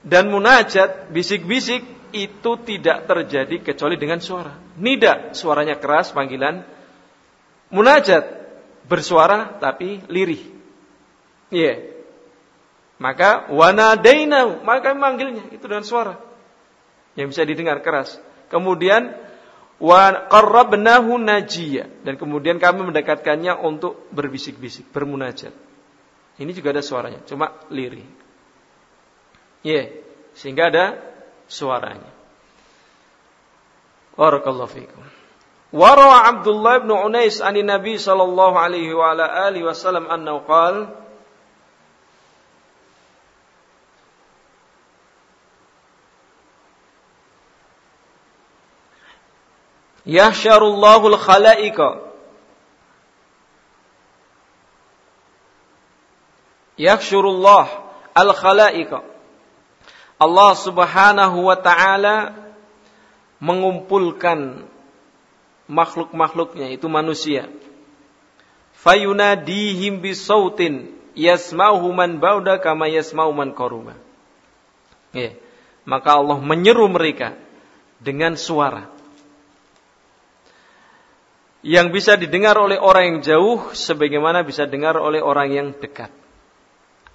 [0.05, 1.83] dan munajat bisik-bisik
[2.15, 6.65] itu tidak terjadi kecuali dengan suara nida suaranya keras panggilan
[7.69, 8.25] munajat
[8.89, 10.43] bersuara tapi lirih.
[11.53, 11.65] Iya.
[11.65, 11.79] Yeah.
[12.99, 16.19] Maka wanadaina, maka manggilnya itu dengan suara
[17.15, 18.19] yang bisa didengar keras.
[18.51, 19.15] Kemudian
[19.79, 25.55] wa qarrabnahu najiya dan kemudian kami mendekatkannya untuk berbisik-bisik, bermunajat.
[26.39, 28.07] Ini juga ada suaranya, cuma lirih.
[29.67, 29.87] Ya, yeah,
[30.39, 30.85] sehingga ada
[31.51, 32.11] suaranya.
[34.15, 35.03] Barakallahu fiikum.
[35.71, 41.08] Wara Abdullah bin Unais anin Nabi sallallahu alaihi wa ala alihi wasallam annahu qala
[50.09, 52.01] Yahsyarullahul khalaika.
[56.81, 57.69] Yahsyurullah
[58.17, 59.05] al khalaika.
[60.17, 62.33] Allah Subhanahu wa taala
[63.37, 64.65] mengumpulkan
[65.69, 67.53] makhluk-makhluknya itu manusia.
[68.81, 73.93] Fayunadihim bisautin yasma'uhu man bauda kama yasma'u man qaruba.
[75.85, 77.37] Maka Allah menyeru mereka
[78.01, 78.98] dengan suara
[81.63, 86.11] yang bisa didengar oleh orang yang jauh sebagaimana bisa dengar oleh orang yang dekat.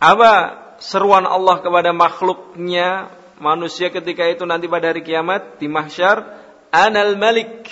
[0.04, 3.08] Apa seruan Allah kepada makhluknya
[3.40, 6.28] manusia ketika itu nanti pada hari kiamat di mahsyar
[6.76, 7.72] anal malik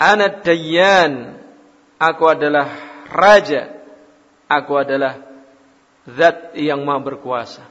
[0.00, 1.36] Ana dayyan.
[2.00, 2.72] Aku adalah
[3.12, 3.68] raja.
[4.48, 5.20] Aku adalah
[6.08, 7.68] zat yang maha berkuasa.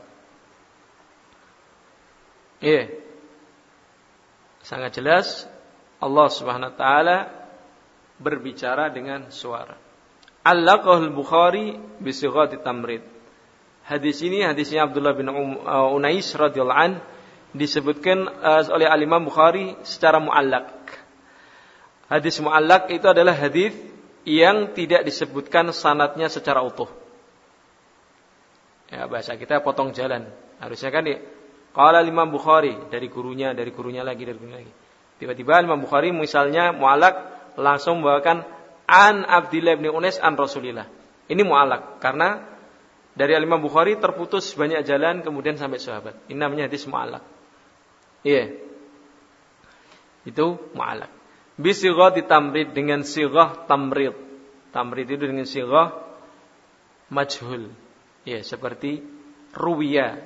[2.62, 2.94] Iya.
[4.62, 5.50] Sangat jelas
[5.98, 7.18] Allah Subhanahu wa taala
[8.20, 9.76] berbicara dengan suara.
[10.44, 13.04] Allaqahul Bukhari bi sighati tamrid.
[13.88, 16.94] Hadis ini hadisnya Abdullah bin um, uh, Unais radhiyallahu an
[17.56, 20.78] disebutkan uh, oleh Al Imam Bukhari secara muallak.
[22.10, 23.74] Hadis mu'allak itu adalah hadis
[24.26, 26.90] yang tidak disebutkan sanatnya secara utuh.
[28.90, 30.26] Ya bahasa kita potong jalan.
[30.58, 31.14] Harusnya kan di
[31.70, 34.74] Qala Imam Bukhari dari gurunya, dari gurunya lagi, dari gurunya lagi.
[35.22, 38.48] Tiba-tiba Imam Bukhari misalnya mu'alak langsung membawakan
[38.90, 40.88] an Abdillah bin Unes an Rasulillah.
[41.30, 42.42] Ini mu'alak karena
[43.14, 46.16] dari Imam Bukhari terputus banyak jalan kemudian sampai sahabat.
[46.32, 47.22] Ini namanya hadis mu'alak.
[48.26, 48.56] Iya.
[50.26, 51.12] Itu mu'alak.
[51.60, 54.16] Bisighah ditamrid dengan sighah tamrid.
[54.72, 55.92] Tamrid itu dengan sighah
[57.12, 57.68] majhul.
[58.24, 59.04] Ya, seperti
[59.52, 60.24] ruwiya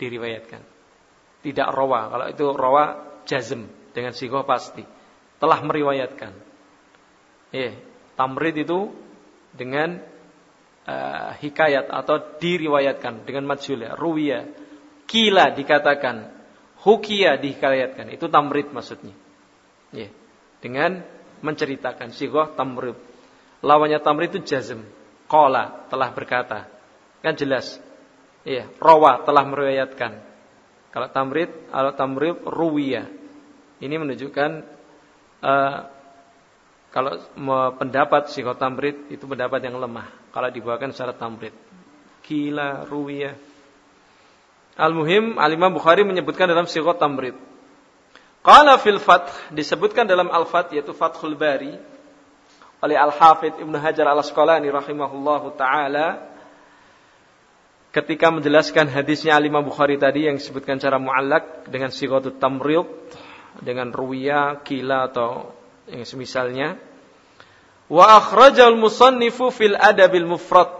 [0.00, 0.62] diriwayatkan.
[1.44, 2.08] Tidak rawa.
[2.08, 2.84] Kalau itu rawa
[3.28, 4.84] jazm dengan sighah pasti.
[5.36, 6.32] Telah meriwayatkan.
[7.54, 7.70] Ya,
[8.18, 8.90] tamrid itu
[9.54, 10.02] dengan
[10.90, 14.50] uh, hikayat atau diriwayatkan dengan majhul ya, ruwiya.
[15.06, 16.34] Kila dikatakan,
[16.82, 18.10] hukia dihikayatkan.
[18.10, 19.14] Itu tamrid maksudnya.
[19.94, 20.10] Ya,
[20.58, 21.06] dengan
[21.46, 22.98] menceritakan sighah tamrid.
[23.62, 24.82] Lawannya tamrid itu jazm.
[25.30, 26.66] Qala telah berkata.
[27.22, 27.78] Kan jelas.
[28.42, 30.12] Iya, rawa telah meriwayatkan.
[30.90, 33.06] Kalau tamrid, kalau tamrid ruwiya.
[33.78, 34.50] Ini menunjukkan
[35.40, 35.93] uh,
[36.94, 37.18] kalau
[37.74, 40.06] pendapat tamrid itu pendapat yang lemah.
[40.30, 41.50] Kalau dibawakan secara tamrid.
[42.22, 43.34] Kila ruwiya.
[44.78, 47.34] Al-Muhim, Al-Imam Bukhari menyebutkan dalam sikot tamrid.
[48.46, 51.74] Qala fil fath, disebutkan dalam al-fath yaitu Fathul Bari
[52.78, 56.30] oleh Al-Hafidh Ibnu Hajar Al-Asqalani rahimahullahu taala
[57.90, 62.86] ketika menjelaskan hadisnya Al Imam Bukhari tadi yang disebutkan cara muallak dengan sighatut tamrid
[63.64, 66.68] dengan ruwiya kila atau yang semisalnya
[67.88, 70.70] wa akhrajal musannifu fil adabil mufrad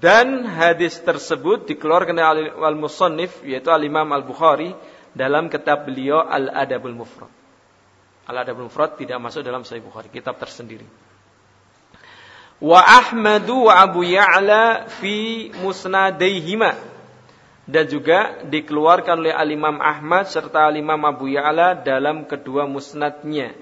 [0.00, 4.76] dan hadis tersebut dikeluarkan oleh al musannif yaitu al Imam Al Bukhari
[5.16, 7.32] dalam kitab beliau Al Adabul Mufrad.
[8.28, 10.84] Al Adabul Mufrad tidak masuk dalam Sahih Bukhari, kitab tersendiri
[12.60, 16.76] wa Ahmadu wa Abu Ya'la fi musnadaihima
[17.64, 23.56] dan juga dikeluarkan oleh Al-Imam Ahmad serta Al-Imam Abu Ya'la dalam kedua musnadnya.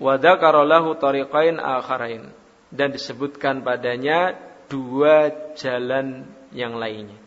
[0.00, 2.32] Wa dzakara lahu tariqain akharain
[2.72, 4.38] dan disebutkan padanya
[4.72, 5.28] dua
[5.58, 7.20] jalan yang lainnya.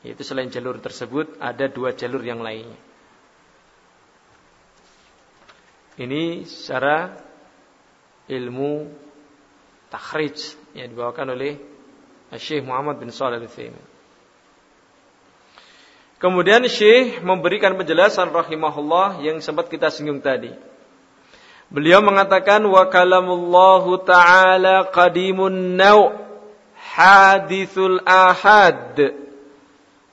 [0.00, 2.80] Yaitu selain jalur tersebut ada dua jalur yang lainnya.
[6.00, 7.12] Ini secara
[8.24, 8.88] ilmu
[9.92, 11.60] takhrij yang dibawakan oleh
[12.40, 13.84] Syekh Muhammad bin Shalih Al-Utsaimin.
[16.20, 20.52] Kemudian Syekh memberikan penjelasan rahimahullah yang sempat kita singgung tadi.
[21.70, 26.18] Beliau mengatakan wa kalamullahu taala qadimun nau
[26.74, 29.14] hadithul ahad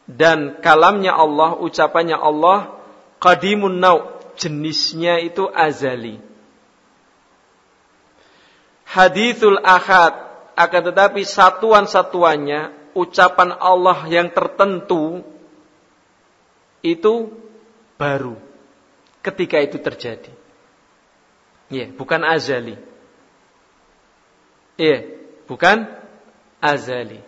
[0.05, 2.77] dan kalamnya Allah ucapannya Allah
[3.17, 4.05] qadimun nau
[4.37, 6.21] jenisnya itu azali
[8.85, 10.13] hadithul ahad
[10.53, 15.21] akan tetapi satuan-satuannya ucapan Allah yang tertentu
[16.81, 17.33] itu
[17.97, 18.37] baru
[19.21, 20.36] ketika itu terjadi.
[21.67, 22.75] Iya, bukan azali.
[24.79, 24.97] Iya,
[25.49, 25.89] bukan
[26.63, 27.19] azali.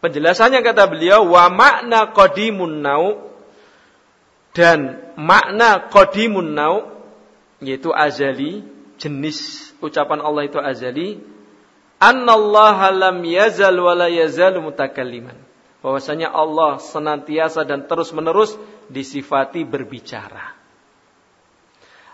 [0.00, 3.32] Penjelasannya kata beliau wa makna qadimun nau
[4.56, 7.04] dan makna qadimun nau
[7.60, 8.64] yaitu azali
[8.96, 11.20] jenis ucapan Allah itu azali,
[12.00, 14.08] annallaha lam yazal wa la.
[15.84, 18.56] Bahwasanya Allah senantiasa dan terus-menerus
[18.90, 20.55] disifati berbicara.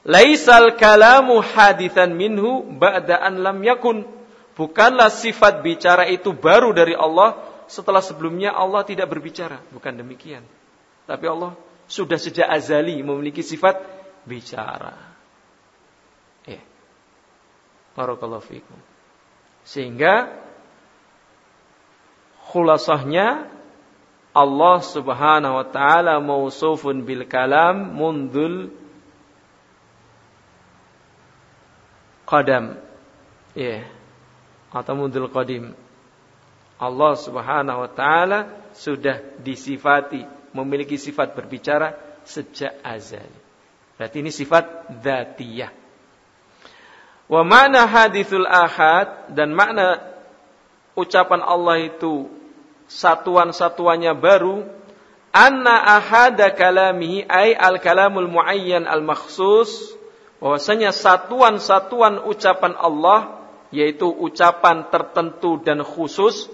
[0.02, 4.02] Laisal kalamu hadithan minhu ba'da an lam yakun.
[4.58, 7.38] Bukanlah sifat bicara itu baru dari Allah
[7.70, 9.62] setelah sebelumnya Allah tidak berbicara.
[9.72, 10.44] Bukan demikian.
[11.06, 11.56] Tapi Allah
[11.88, 13.80] sudah sejak azali memiliki sifat
[14.26, 15.12] bicara.
[17.92, 18.78] Barakallahu fikum.
[19.68, 20.32] Sehingga
[22.50, 23.52] khulasahnya
[24.32, 28.72] Allah Subhanahu wa taala mausufun bil kalam mundul
[32.32, 32.80] qadam.
[33.52, 33.84] Ya.
[33.84, 33.84] Yeah.
[34.72, 35.76] Atau mundul qadim.
[36.80, 40.24] Allah Subhanahu wa taala sudah disifati
[40.56, 41.92] memiliki sifat berbicara
[42.24, 43.28] sejak azal.
[44.00, 45.70] Berarti ini sifat dzatiyah.
[47.28, 50.00] Wa makna hadithul ahad dan makna
[50.98, 52.28] ucapan Allah itu
[52.88, 54.68] satuan-satuannya baru
[55.32, 59.96] anna ahada kalamihi ay al kalamul muayyan al makhsus
[60.42, 66.50] bahwasanya satuan-satuan ucapan Allah yaitu ucapan tertentu dan khusus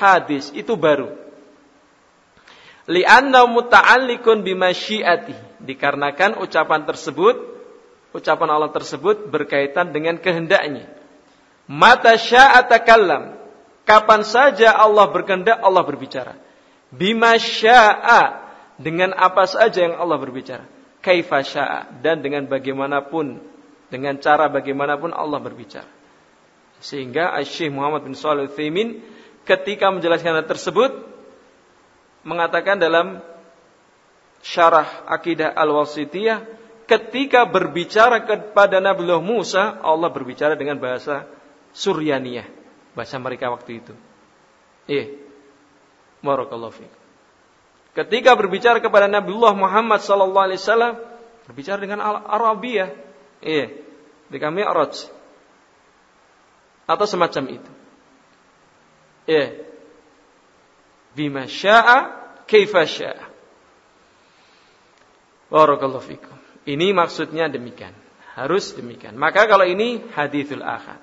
[0.00, 1.12] hadis itu baru
[2.88, 7.56] li'anna muta'alliqun bimasyiati dikarenakan ucapan tersebut
[8.16, 10.88] ucapan Allah tersebut berkaitan dengan kehendaknya.
[11.68, 13.36] Mata sya'atakallam.
[13.86, 16.34] Kapan saja Allah berkehendak, Allah berbicara.
[16.90, 18.48] Bima sya'a.
[18.76, 20.64] Dengan apa saja yang Allah berbicara.
[21.06, 21.38] Kaifa.
[22.02, 23.38] Dan dengan bagaimanapun.
[23.86, 25.86] Dengan cara bagaimanapun Allah berbicara.
[26.82, 28.50] Sehingga Syekh Muhammad bin Shalih
[29.46, 30.90] ketika menjelaskan hal tersebut
[32.26, 33.22] mengatakan dalam
[34.42, 36.42] syarah akidah al-wasitiyah
[36.90, 41.24] ketika berbicara kepada Nabi Musa Allah berbicara dengan bahasa
[41.72, 42.44] Suryaniyah
[42.96, 43.94] bahasa mereka waktu itu.
[44.88, 45.20] Iya.
[46.24, 47.05] Barakallahu fiik.
[47.96, 51.00] Ketika berbicara kepada Nabiullah Muhammad sallallahu alaihi wasallam
[51.48, 52.92] berbicara dengan Arabia.
[53.40, 53.72] Iya.
[54.28, 55.08] Kami Mi'raj.
[56.84, 57.72] Atau semacam itu.
[59.24, 59.64] Iya.
[61.16, 62.12] Bima sya'a
[62.44, 62.84] kaifa.
[66.66, 67.94] Ini maksudnya demikian.
[68.36, 69.16] Harus demikian.
[69.16, 71.00] Maka kalau ini hadithul ahad.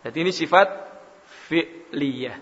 [0.00, 0.72] Jadi ini sifat
[1.52, 2.38] fi'liyah.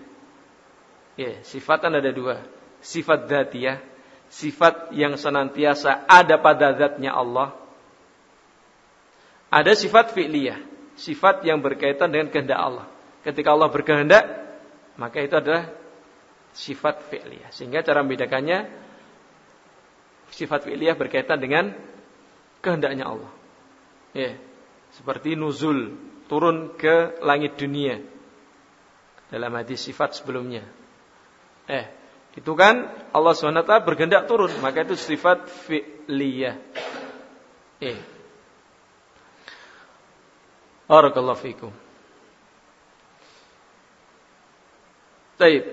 [1.19, 2.39] Ya, sifatan ada dua.
[2.79, 3.83] Sifat dzatiyah,
[4.29, 7.53] sifat yang senantiasa ada pada zatnya Allah.
[9.49, 10.61] Ada sifat fi'liyah,
[10.93, 12.85] sifat yang berkaitan dengan kehendak Allah.
[13.25, 14.23] Ketika Allah berkehendak,
[14.95, 15.73] maka itu adalah
[16.53, 17.49] sifat fi'liyah.
[17.49, 18.69] Sehingga cara membedakannya
[20.29, 21.73] sifat fi'liyah berkaitan dengan
[22.61, 23.33] kehendaknya Allah.
[24.13, 24.37] Ya,
[24.93, 25.97] seperti nuzul,
[26.29, 28.01] turun ke langit dunia
[29.33, 30.65] dalam hadis sifat sebelumnya.
[31.65, 31.85] Eh,
[32.39, 36.55] itu kan Allah SWT bergendak turun, maka itu sifat fi'liyah.
[37.83, 37.99] Eh.
[40.87, 41.75] Barakallahu fikum.
[45.35, 45.67] Baik.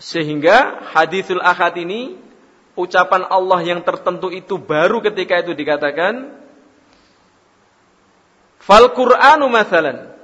[0.00, 2.16] Sehingga hadithul ahad ini
[2.72, 6.32] ucapan Allah yang tertentu itu baru ketika itu dikatakan
[8.56, 10.16] Fal Qur'anu mathalan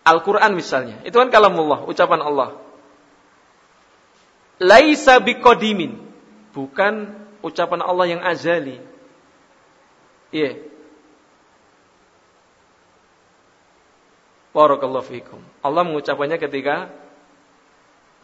[0.00, 1.04] Al-Quran misalnya.
[1.04, 2.69] Itu kan kalamullah, ucapan Allah.
[4.60, 5.96] Laisa biqadimin.
[6.52, 8.76] Bukan ucapan Allah yang azali.
[10.30, 10.44] Iya.
[10.44, 10.54] Yeah.
[14.50, 15.38] Barakallahu fikum.
[15.62, 16.90] Allah mengucapkannya ketika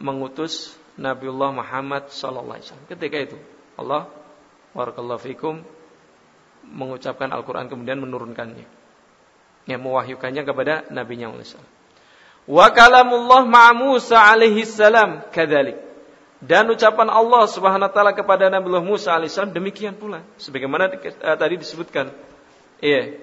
[0.03, 2.89] mengutus Nabiullah Muhammad sallallahu alaihi wasallam.
[2.91, 3.37] Ketika itu
[3.79, 4.11] Allah
[4.75, 5.63] barakallahu fikum
[6.67, 8.67] mengucapkan Al-Qur'an kemudian menurunkannya
[9.71, 11.39] yang mewahyukannya kepada Nabi Muhammad
[12.43, 15.86] Wa kalamullah ma'a Musa alaihi salam kadzalik.
[16.37, 21.37] Dan ucapan Allah Subhanahu wa taala kepada Nabi Musa alaihi salam demikian pula sebagaimana uh,
[21.37, 22.13] tadi disebutkan.
[22.77, 23.17] Iya.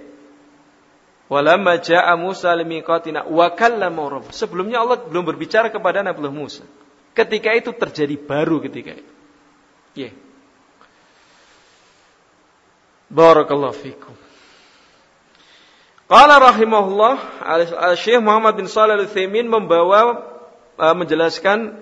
[1.31, 4.27] Walamma ja'a Musa limiqatina wa kallama.
[4.35, 6.67] Sebelumnya Allah belum berbicara kepada Nabi Musa.
[7.15, 9.12] Ketika itu terjadi baru ketika itu.
[9.95, 10.11] Iya.
[13.15, 14.15] Barakallahu fikum.
[16.11, 17.15] Qala rahimahullah
[17.95, 20.19] Syekh Muhammad bin Shalih Al-Utsaimin membawa
[20.77, 21.79] uh, menjelaskan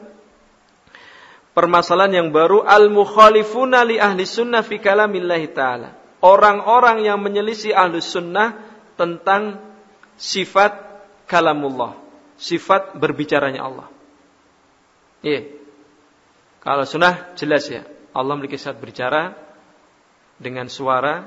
[1.53, 5.96] permasalahan yang baru al-mukhalifuna li ahli sunnah fi kalamillahi taala.
[6.22, 8.55] Orang-orang yang menyelisih ahli sunnah
[8.94, 9.59] tentang
[10.14, 10.78] sifat
[11.26, 11.98] kalamullah,
[12.38, 13.88] sifat berbicaranya Allah.
[15.22, 15.59] Iya.
[16.62, 17.82] Kalau sunnah jelas ya,
[18.14, 19.34] Allah memiliki sifat berbicara
[20.38, 21.26] dengan suara,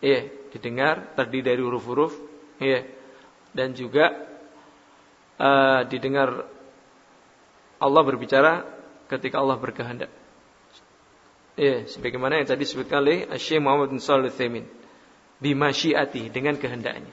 [0.00, 0.24] iya,
[0.56, 2.16] didengar, terdiri dari huruf-huruf,
[2.56, 2.80] ya
[3.50, 4.14] dan juga
[5.38, 6.46] uh, didengar
[7.80, 8.52] Allah berbicara
[9.10, 10.10] ketika Allah berkehendak.
[11.58, 14.64] Ya, sebagaimana yang tadi disebutkan oleh Syekh Muhammad bin Shalih Utsaimin.
[15.42, 17.10] Bimasyiati dengan kehendaknya.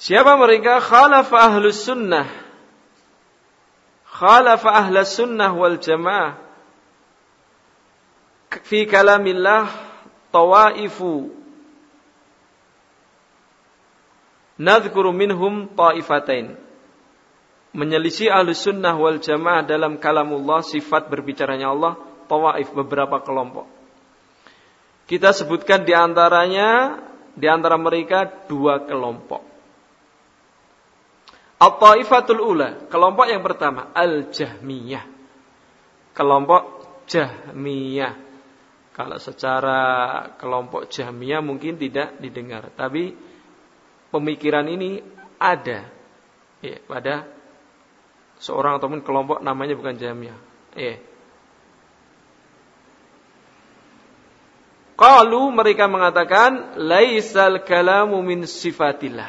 [0.00, 0.80] Siapa mereka?
[0.80, 2.26] Khalafa ahlus sunnah.
[4.08, 6.40] Khalafa ahlus sunnah wal jamaah.
[8.64, 9.68] Fi kalamillah
[10.32, 11.36] tawaifu
[14.56, 16.56] Nadhkuru minhum ta'ifatain.
[17.76, 23.68] Menyelisih ahlu sunnah wal jamaah dalam kalamullah sifat berbicaranya Allah tawaif beberapa kelompok.
[25.04, 26.98] Kita sebutkan di antaranya
[27.36, 29.44] di antara mereka dua kelompok.
[31.56, 35.04] At-taifatul ula, kelompok yang pertama Al-Jahmiyah.
[36.16, 36.62] Kelompok
[37.08, 38.24] Jahmiyah.
[38.96, 39.80] Kalau secara
[40.40, 43.12] kelompok Jahmiyah mungkin tidak didengar, tapi
[44.08, 45.04] pemikiran ini
[45.36, 45.84] ada
[46.64, 47.35] ya, pada
[48.40, 50.36] seorang ataupun kelompok namanya bukan jamiah.
[50.76, 51.00] Ya.
[54.96, 59.28] Qalu mereka mengatakan laisal kalamu min sifatillah.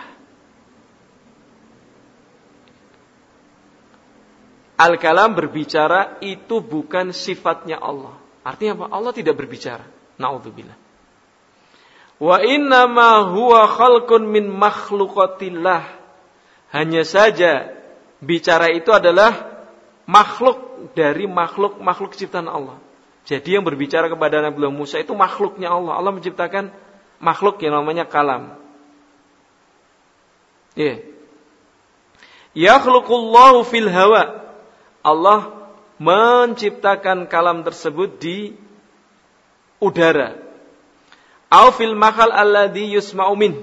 [4.77, 8.15] Al-kalam berbicara itu bukan sifatnya Allah.
[8.45, 8.85] Artinya apa?
[8.93, 9.83] Allah tidak berbicara.
[10.21, 10.77] Nauzubillah.
[12.21, 15.83] Wa inna ma huwa khalqun min makhluqatillah.
[16.71, 17.73] Hanya saja
[18.21, 19.57] bicara itu adalah
[20.07, 22.79] makhluk dari makhluk-makhluk ciptaan Allah.
[23.27, 25.99] Jadi yang berbicara kepada Nabi Musa itu makhluknya Allah.
[25.99, 26.71] Allah menciptakan
[27.19, 28.55] makhluk yang namanya kalam.
[30.79, 31.03] Ya.
[32.55, 34.47] Yakhluqullahu fil hawa.
[35.03, 35.51] Allah
[35.99, 38.55] menciptakan kalam tersebut di
[39.83, 40.39] udara.
[41.51, 43.59] Au fil mahal alladhi yusma'u min.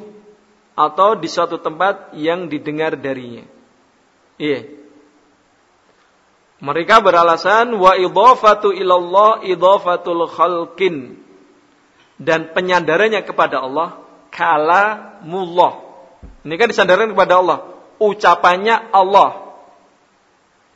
[0.77, 3.54] Atau di suatu tempat yang didengar darinya.
[4.39, 4.67] Iya.
[6.65, 11.21] Mereka beralasan wa idhafatu ilallah idhafatul khalqin.
[12.15, 15.83] Dan penyandarannya kepada Allah kalamullah.
[16.47, 17.59] Ini kan disandarkan kepada Allah.
[17.99, 19.59] Ucapannya Allah.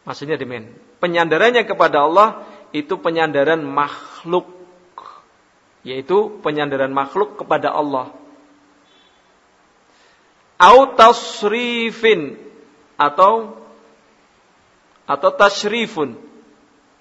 [0.07, 0.75] Maksudnya demikian.
[0.99, 2.29] Penyandarannya kepada Allah
[2.75, 4.51] itu penyandaran makhluk.
[5.87, 8.13] Yaitu penyandaran makhluk kepada Allah.
[10.59, 12.48] Au tasrifin
[12.99, 13.57] atau
[15.09, 16.19] atau tasyrifun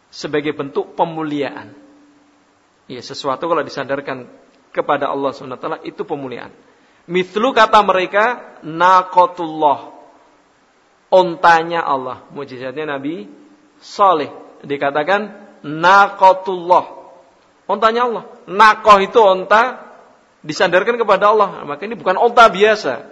[0.07, 1.75] sebagai bentuk pemuliaan.
[2.87, 4.31] Ya, sesuatu kalau disandarkan
[4.71, 6.55] kepada Allah SWT itu pemuliaan.
[7.09, 9.91] Mithlu kata mereka naqatullah.
[11.11, 12.23] Ontanya Allah.
[12.31, 13.27] Mujizatnya Nabi
[13.83, 14.31] Saleh
[14.63, 16.85] dikatakan naqatullah.
[17.67, 18.23] Ontanya Allah.
[18.47, 19.83] Nakoh itu onta
[20.39, 21.67] disandarkan kepada Allah.
[21.67, 23.03] Maka ini bukan onta biasa.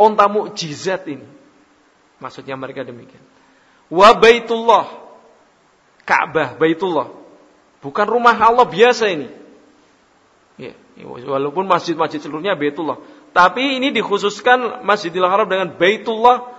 [0.00, 1.39] Onta mukjizat ini.
[2.20, 3.22] Maksudnya mereka demikian.
[3.88, 5.10] Wa baitullah.
[6.10, 7.06] Ka'bah Baitullah.
[7.80, 9.30] Bukan rumah Allah biasa ini.
[10.58, 10.74] Ya,
[11.06, 12.98] walaupun masjid-masjid seluruhnya Baitullah.
[13.30, 16.50] Tapi ini dikhususkan Masjidil Haram dengan Baitullah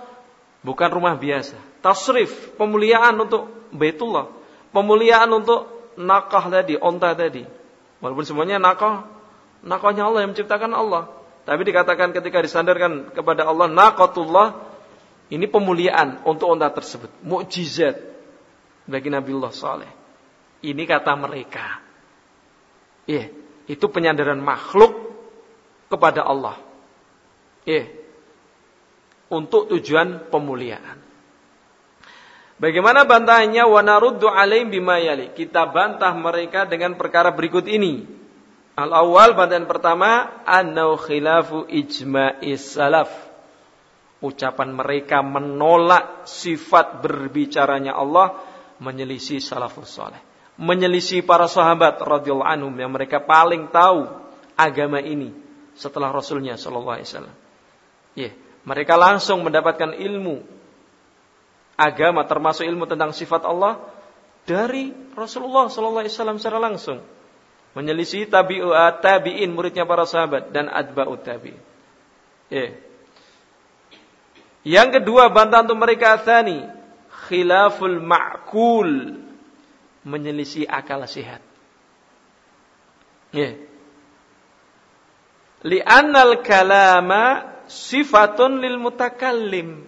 [0.64, 1.60] bukan rumah biasa.
[1.84, 4.32] Tasrif pemuliaan untuk Baitullah.
[4.72, 5.68] Pemuliaan untuk
[6.00, 7.44] nakah tadi onta tadi.
[8.00, 9.04] Walaupun semuanya nakah
[9.62, 11.12] nakahnya Allah yang menciptakan Allah.
[11.44, 14.71] Tapi dikatakan ketika disandarkan kepada Allah nakatullah
[15.32, 17.08] ini pemuliaan untuk unta tersebut.
[17.24, 17.96] Mukjizat
[18.84, 19.88] bagi Nabiullah Saleh.
[20.60, 21.80] Ini kata mereka.
[23.08, 23.32] Iya,
[23.64, 24.92] itu penyandaran makhluk
[25.88, 26.60] kepada Allah.
[27.64, 27.88] Iya.
[29.32, 31.00] Untuk tujuan pemuliaan.
[32.60, 35.00] Bagaimana bantahannya wa naruddu alaihim bima?
[35.32, 38.04] Kita bantah mereka dengan perkara berikut ini.
[38.76, 43.31] Al awal bantahan pertama annau khilafu ijma'is salaf
[44.22, 48.38] ucapan mereka menolak sifat berbicaranya Allah
[48.78, 50.18] menyelisih salafus saleh.
[50.56, 54.06] Menyelisih para sahabat radhiyallahu anhum yang mereka paling tahu
[54.54, 55.34] agama ini
[55.74, 57.36] setelah rasulnya sallallahu alaihi wasallam.
[58.14, 58.30] Ya
[58.62, 60.46] mereka langsung mendapatkan ilmu
[61.74, 63.82] agama termasuk ilmu tentang sifat Allah
[64.46, 67.02] dari Rasulullah sallallahu alaihi secara langsung.
[67.72, 68.70] Menyelisih tabi'u
[69.00, 71.58] tabi'in muridnya para sahabat dan adba'ut tabi'in.
[72.52, 72.76] Ya
[74.62, 76.62] yang kedua bantahan untuk mereka asani
[77.26, 79.18] khilaful ma'kul
[80.06, 81.42] menyelisih akal sehat.
[83.34, 83.58] Ya.
[85.62, 89.86] Li'annal kalama sifatun lil mutakallim.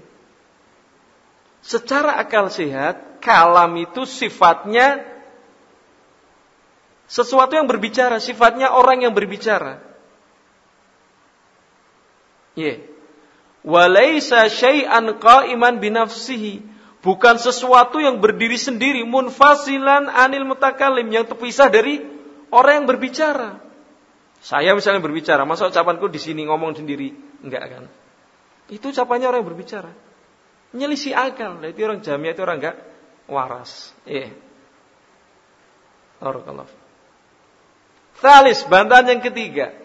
[1.64, 5.02] Secara akal sehat, kalam itu sifatnya
[7.10, 9.82] sesuatu yang berbicara, sifatnya orang yang berbicara.
[12.54, 12.93] Yeah
[13.64, 16.76] walaisa syai'an qa'iman binafsihi.
[17.04, 22.00] Bukan sesuatu yang berdiri sendiri munfasilan anil mutakallim yang terpisah dari
[22.48, 23.60] orang yang berbicara.
[24.40, 27.12] Saya misalnya berbicara masa ucapanku di sini ngomong sendiri?
[27.44, 27.84] Enggak kan?
[28.72, 29.92] Itu ucapannya orang yang berbicara.
[30.72, 31.60] Nyelisi akal.
[31.60, 32.76] Itu orang jamiah itu orang enggak
[33.28, 33.92] waras.
[34.08, 34.32] Iya.
[36.24, 36.68] Barakallah.
[38.16, 39.76] Thalis, bantahan yang ketiga.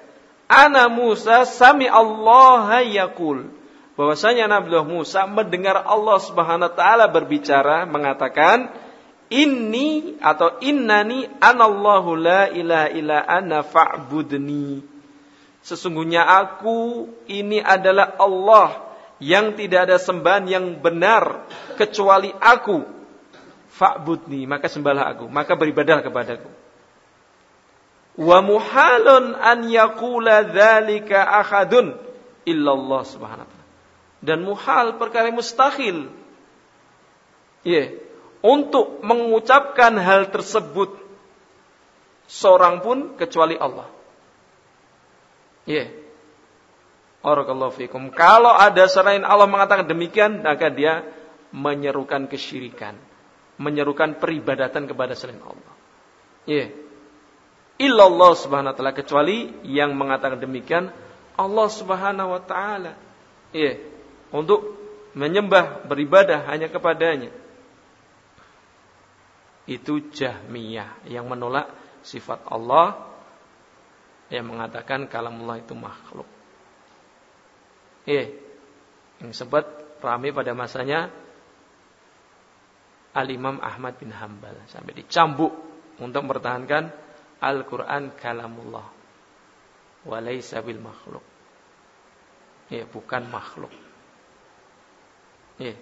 [0.48, 3.59] Ana Musa sami Allah yakul
[4.00, 8.72] bahwasanya Nabi Musa mendengar Allah Subhanahu wa taala berbicara mengatakan
[9.28, 14.80] ini atau innani anallahu la ilaha illa ana fa'budni.
[15.60, 18.88] Sesungguhnya aku ini adalah Allah
[19.20, 21.44] yang tidak ada sembahan yang benar
[21.76, 22.88] kecuali aku.
[23.76, 26.48] Fa'budni maka sembahlah aku maka beribadah kepadaku.
[28.16, 32.00] Wa muhalun an yaqula dzalika ahadun
[32.48, 33.59] illallah subhanahu
[34.20, 36.12] dan muhal perkara mustahil.
[37.60, 38.00] Yeah.
[38.40, 40.96] untuk mengucapkan hal tersebut
[42.32, 43.88] seorang pun kecuali Allah.
[45.68, 45.84] Ya.
[45.84, 45.88] Yeah.
[47.20, 48.16] Barakallahu fikum.
[48.16, 51.04] Kalau ada selain Allah mengatakan demikian, maka dia
[51.52, 52.96] menyerukan kesyirikan,
[53.60, 55.74] menyerukan peribadatan kepada selain Allah.
[56.48, 56.56] Ya.
[56.56, 56.70] Yeah.
[57.80, 60.92] Illallah subhanahu wa ta'ala kecuali yang mengatakan demikian
[61.36, 62.96] Allah subhanahu wa ta'ala.
[63.52, 63.99] Ya
[64.30, 64.78] untuk
[65.18, 67.34] menyembah, beribadah hanya kepadanya.
[69.70, 71.70] Itu Jahmiyah yang menolak
[72.02, 73.10] sifat Allah
[74.30, 76.30] yang mengatakan kalamullah itu makhluk.
[78.06, 78.34] Iya.
[79.22, 79.66] Yang sempat
[80.02, 81.12] ramai pada masanya
[83.14, 85.54] Al-Imam Ahmad bin Hambal sampai dicambuk
[85.98, 86.94] untuk mempertahankan
[87.42, 88.86] Al-Qur'an kalamullah.
[90.08, 91.26] Walaysa bil makhluk.
[92.70, 93.74] Ya, bukan makhluk.
[95.60, 95.76] Ya.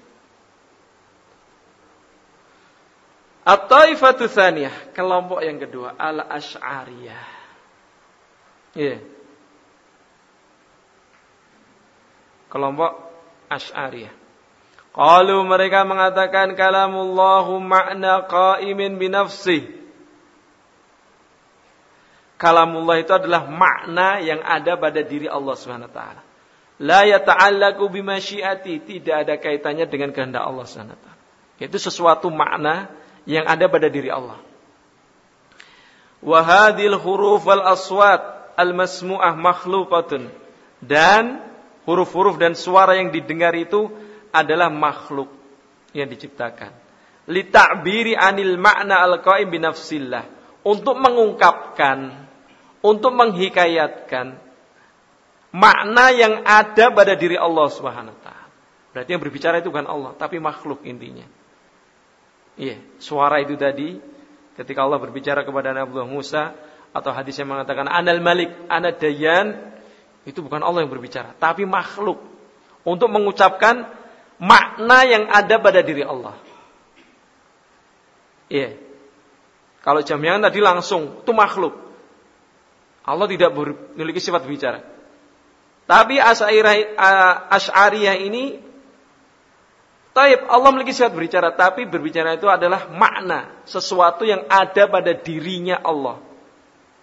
[3.47, 7.25] At-taifatu tsaniyah, kelompok yang kedua, al-asy'ariyah.
[8.75, 8.99] Ya.
[12.51, 13.07] Kelompok
[13.47, 14.11] Asy'ariyah.
[14.91, 19.77] Qalu mereka mengatakan kalamullahu makna qaimin binafsih.
[22.37, 26.21] Kalamullah itu adalah makna yang ada pada diri Allah Subhanahu wa taala.
[26.77, 31.13] La yata'allaqu bimasyiati, tidak ada kaitannya dengan kehendak Allah taala.
[31.57, 32.93] Itu sesuatu makna
[33.25, 34.37] yang ada pada diri Allah.
[36.21, 40.29] Wa hadhil huruf wal aswat al-masmu'ah makhluqatun.
[40.77, 41.41] Dan
[41.89, 43.89] huruf-huruf dan suara yang didengar itu
[44.29, 45.33] adalah makhluk
[45.97, 46.69] yang diciptakan.
[47.25, 50.29] Li ta'biri anil makna al-qaim binafsillah.
[50.61, 52.27] Untuk mengungkapkan,
[52.85, 54.46] untuk menghikayatkan
[55.57, 58.45] makna yang ada pada diri Allah Subhanahu taala.
[58.93, 61.25] Berarti yang berbicara itu bukan Allah, tapi makhluk intinya.
[62.57, 63.97] Iya, suara itu tadi
[64.57, 66.53] ketika Allah berbicara kepada Nabi Musa,
[66.93, 69.53] atau hadis yang mengatakan anal malik, anad dayan
[70.25, 72.21] itu bukan Allah yang berbicara, tapi makhluk
[72.81, 73.85] untuk mengucapkan
[74.41, 76.37] makna yang ada pada diri Allah.
[78.47, 78.79] Iya.
[79.83, 81.75] Kalau jaminan tadi langsung itu makhluk.
[83.07, 84.96] Allah tidak memiliki sifat bicara.
[85.87, 88.67] Tapi Asy'ariyah ini
[90.17, 95.77] Taib, Allah memiliki sifat berbicara, tapi berbicara itu adalah makna, sesuatu yang ada pada dirinya
[95.77, 96.17] Allah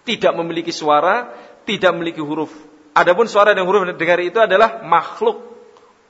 [0.05, 1.31] tidak memiliki suara,
[1.65, 2.53] tidak memiliki huruf.
[2.91, 5.41] Adapun suara dan huruf dengar itu adalah makhluk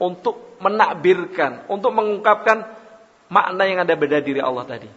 [0.02, 2.68] untuk menakbirkan, untuk mengungkapkan
[3.32, 4.90] makna yang ada pada diri Allah tadi.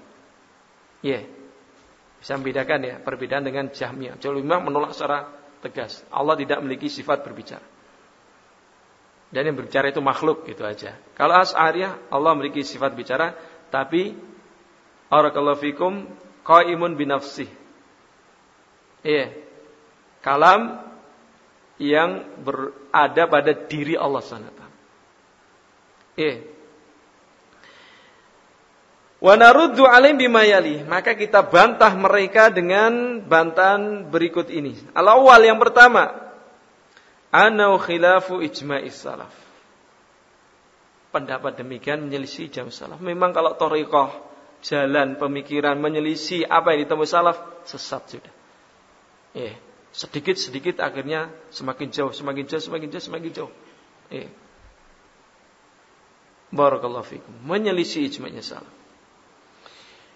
[1.02, 1.22] Ya.
[1.22, 1.24] Yeah.
[2.20, 4.20] Bisa membedakan ya, perbedaan dengan Jahmiyah.
[4.20, 6.04] Jahmiyah menolak secara tegas.
[6.10, 7.64] Allah tidak memiliki sifat berbicara.
[9.30, 10.98] Dan yang berbicara itu makhluk gitu aja.
[11.14, 13.38] Kalau As'ariyah Allah memiliki sifat bicara,
[13.70, 14.18] tapi
[15.10, 16.06] Barakallahu fikum
[16.46, 17.50] qaimun binafsih.
[19.02, 19.34] Iya.
[20.22, 20.86] Kalam
[21.82, 24.62] yang berada pada diri Allah SWT.
[26.14, 26.46] Iya.
[29.20, 30.88] Wa alaihim bimayali.
[30.88, 34.80] Maka kita bantah mereka dengan bantahan berikut ini.
[34.96, 36.16] Al-awwal yang pertama,
[37.28, 39.32] anau khilafu ijma'is salaf.
[41.12, 43.04] Pendapat demikian menyelisih jam salaf.
[43.04, 44.08] Memang kalau torikoh,
[44.64, 47.36] jalan pemikiran menyelisih apa yang ditemui salaf,
[47.68, 48.36] sesat sudah.
[49.36, 49.58] Eh,
[49.92, 53.52] sedikit-sedikit akhirnya semakin jauh, semakin jauh, semakin jauh, semakin jauh.
[54.16, 54.32] Eh.
[56.56, 57.36] Barakallahu fikum.
[57.44, 58.79] Menyelisih ijma'nya salah.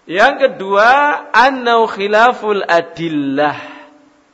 [0.04, 0.88] Yang kedua,
[1.32, 3.56] annau khilaful adillah.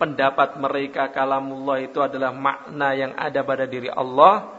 [0.01, 4.51] Pendapat mereka kalamullah itu adalah makna yang ada pada diri Allah.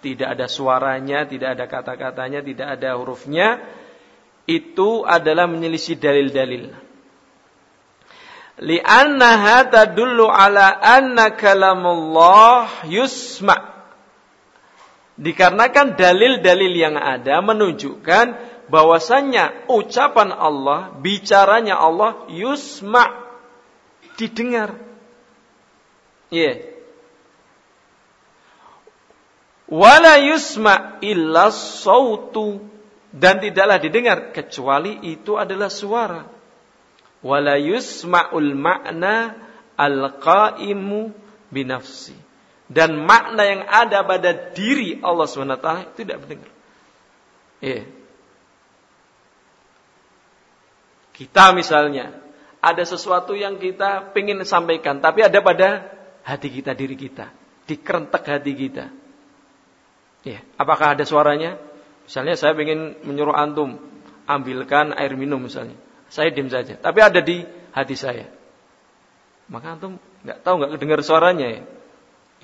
[0.00, 3.60] Tidak ada suaranya, tidak ada kata-katanya, tidak ada hurufnya.
[4.44, 6.84] Itu adalah menyelisih dalil-dalil
[8.60, 13.74] li'annaha tadullu ala anna kalamullah yusma
[15.18, 23.08] dikarenakan dalil-dalil yang ada menunjukkan bahwasannya ucapan Allah bicaranya Allah yusma
[24.16, 24.78] didengar
[26.32, 26.56] ya yeah.
[29.68, 32.62] wala yusma illa sautu
[33.14, 36.22] dan tidaklah didengar kecuali itu adalah suara
[37.24, 39.32] wala yusma'ul makna
[39.80, 41.10] al-qaimu
[41.48, 42.14] binafsi.
[42.68, 46.52] Dan makna yang ada pada diri Allah SWT itu tidak mendengar.
[47.64, 47.84] Yeah.
[51.14, 52.10] Kita misalnya
[52.58, 55.86] ada sesuatu yang kita ingin sampaikan, tapi ada pada
[56.26, 57.30] hati kita, diri kita,
[57.70, 58.90] di kerentek hati kita.
[60.26, 61.60] Ya, apakah ada suaranya?
[62.08, 63.78] Misalnya saya ingin menyuruh antum
[64.26, 65.76] ambilkan air minum misalnya.
[66.08, 66.76] Saya diam saja.
[66.80, 68.28] Tapi ada di hati saya.
[69.52, 71.62] Maka antum nggak tahu nggak dengar suaranya ya.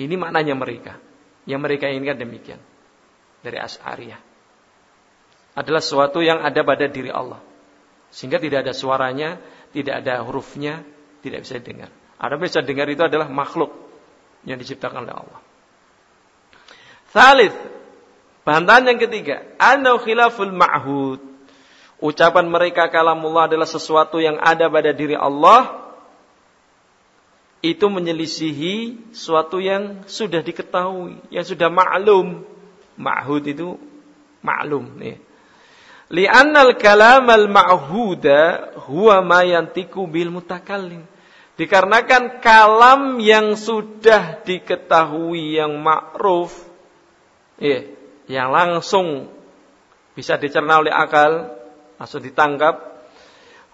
[0.00, 0.96] Ini maknanya mereka.
[1.48, 2.60] Yang mereka inginkan demikian.
[3.40, 4.20] Dari As'ariyah.
[5.56, 7.40] Adalah sesuatu yang ada pada diri Allah.
[8.10, 9.38] Sehingga tidak ada suaranya,
[9.70, 10.82] tidak ada hurufnya,
[11.22, 11.90] tidak bisa dengar.
[12.20, 13.70] Ada bisa dengar itu adalah makhluk
[14.44, 15.40] yang diciptakan oleh Allah.
[17.10, 17.56] Thalith,
[18.40, 21.20] Bantahan yang ketiga, anau khilaful ma'hud.
[22.00, 25.92] Ucapan mereka kalamullah adalah sesuatu yang ada pada diri Allah
[27.60, 32.48] itu menyelisihi suatu yang sudah diketahui, yang sudah maklum.
[32.96, 33.76] Ma'hud itu
[34.40, 35.20] maklum nih.
[36.10, 41.06] Li'annal kalamal ma'huda huwa ma yantiku bil mutakallim.
[41.54, 46.50] Dikarenakan kalam yang sudah diketahui yang ma'ruf
[47.60, 47.84] ya,
[48.26, 49.28] yang langsung
[50.16, 51.52] bisa dicerna oleh akal,
[52.00, 52.90] langsung ditangkap.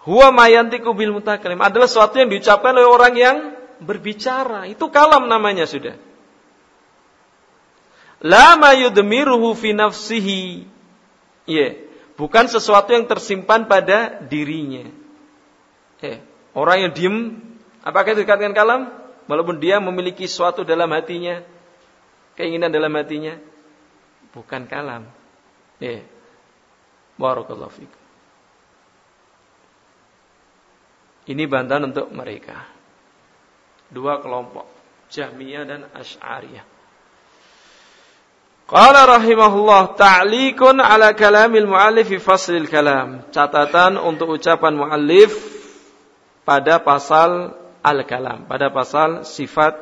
[0.07, 3.37] Huwa mayantiku bil mutakallim adalah sesuatu yang diucapkan oleh orang yang
[3.81, 4.63] berbicara.
[4.69, 5.95] Itu kalam namanya sudah.
[8.23, 10.63] La ma yudmiruhu fi nafsihi.
[11.47, 11.86] Ya,
[12.17, 14.89] bukan sesuatu yang tersimpan pada dirinya.
[16.01, 16.21] Ya,
[16.53, 17.17] orang yang diem
[17.87, 18.91] Apakah itu dikatakan kalam?
[19.31, 21.39] Walaupun dia memiliki sesuatu dalam hatinya,
[22.35, 23.39] keinginan dalam hatinya,
[24.35, 25.07] bukan kalam.
[25.79, 26.03] Ya.
[27.15, 28.03] Barakallahu fikum.
[31.31, 32.67] Ini bantahan untuk mereka.
[33.87, 34.67] Dua kelompok,
[35.07, 36.76] Jahmiyah dan Asy'ariyah.
[38.67, 43.23] Qala rahimahullah ta'likun ala kalamil muallif fi faslil kalam.
[43.31, 45.31] Catatan untuk ucapan muallif
[46.43, 49.79] pada pasal al-kalam pada pasal sifat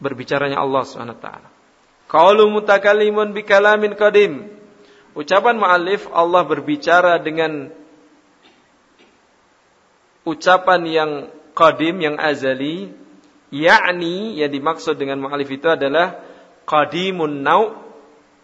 [0.00, 1.48] berbicaranya Allah Subhanahu wa taala.
[2.08, 4.48] Qaulu mutakallimun bi kalamin qadim.
[5.12, 7.68] Ucapan muallif Allah berbicara dengan
[10.24, 11.10] ucapan yang
[11.52, 12.88] qadim yang azali,
[13.52, 16.25] yakni yang dimaksud dengan muallif itu adalah
[16.66, 17.78] qadimun nau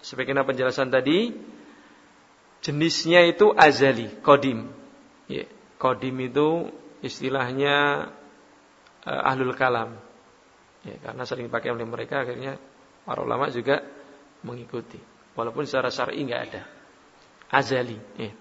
[0.00, 1.34] sebagaimana penjelasan tadi
[2.62, 4.70] jenisnya itu azali, qadim.
[5.26, 5.44] Ya,
[5.76, 6.70] qadim itu
[7.02, 8.08] istilahnya
[9.02, 9.98] uh, ahlul kalam.
[10.86, 12.58] Ya, karena sering dipakai oleh mereka akhirnya
[13.02, 13.82] para ulama juga
[14.46, 14.98] mengikuti.
[15.34, 16.62] Walaupun secara syar'i enggak ada.
[17.52, 18.32] Azali, ya.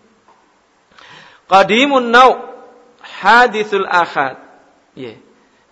[1.50, 2.38] Qadimun nau
[3.02, 4.38] hadithul akhad.
[4.94, 5.18] Ya.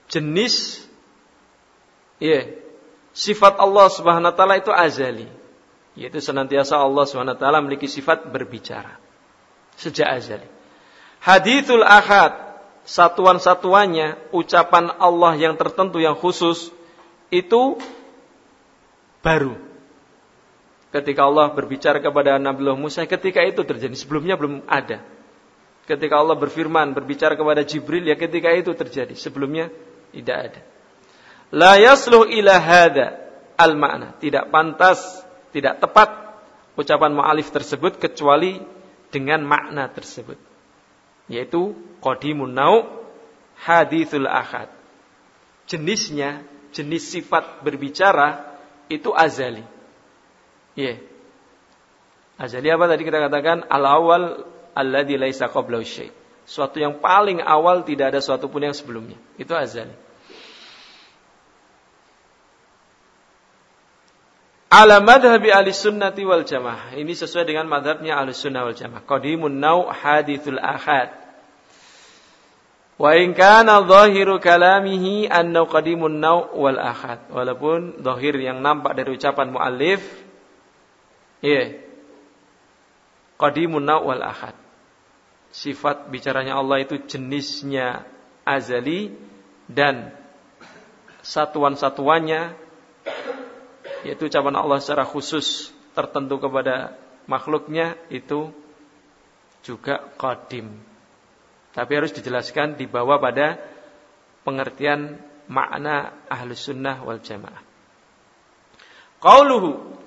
[0.09, 0.81] Jenis
[2.17, 2.49] ya,
[3.13, 5.27] sifat Allah Subhanahu wa taala itu azali.
[5.97, 8.95] Yaitu senantiasa Allah Subhanahu wa taala memiliki sifat berbicara.
[9.75, 10.47] Sejak azali.
[11.19, 12.49] Hadithul akhad
[12.87, 16.71] satuan-satuannya, ucapan Allah yang tertentu yang khusus
[17.29, 17.77] itu
[19.21, 19.59] baru.
[20.89, 23.93] Ketika Allah berbicara kepada Nabi Musa, ketika itu terjadi.
[23.93, 25.05] Sebelumnya belum ada.
[25.85, 29.13] Ketika Allah berfirman, berbicara kepada Jibril, ya ketika itu terjadi.
[29.13, 29.69] Sebelumnya
[30.09, 30.61] tidak ada.
[31.49, 33.17] La yasluh ila hada
[33.57, 34.13] al makna.
[34.17, 36.09] Tidak pantas, tidak tepat
[36.77, 38.61] ucapan mu'alif tersebut kecuali
[39.09, 40.49] dengan makna tersebut
[41.29, 43.05] yaitu qadimun nau
[43.61, 44.67] hadithul ahad.
[45.69, 46.41] Jenisnya,
[46.73, 48.57] jenis sifat berbicara
[48.89, 49.61] itu azali.
[50.73, 50.97] Iya.
[50.97, 50.97] Yeah.
[52.41, 56.09] Azali apa tadi kita katakan al-awwal alladzi laisa qablahu syai'.
[56.49, 59.19] Suatu yang paling awal tidak ada suatu pun yang sebelumnya.
[59.37, 59.93] Itu azali.
[64.69, 66.93] Ala madhabi ahli sunnati wal jamaah.
[66.93, 69.03] Ini sesuai dengan madhabnya ahli sunnah wal jamaah.
[69.03, 71.09] Qadimun nau hadithul ahad.
[73.01, 77.25] Wa in kana zahiru kalamihi anna qadimun nau wal ahad.
[77.33, 80.05] Walaupun zahir yang nampak dari ucapan muallif
[81.41, 81.67] ya yeah,
[83.41, 84.53] qadimun nau wal ahad.
[85.49, 88.05] Sifat bicaranya Allah itu jenisnya
[88.45, 89.17] azali
[89.65, 90.13] dan
[91.25, 92.68] satuan-satuannya
[94.03, 96.95] yaitu ucapan Allah secara khusus tertentu kepada
[97.27, 98.51] makhluknya itu
[99.61, 100.71] juga qadim.
[101.75, 103.59] Tapi harus dijelaskan dibawa pada
[104.41, 107.61] pengertian makna ahlu sunnah wal jamaah.
[109.19, 109.99] Qauluhu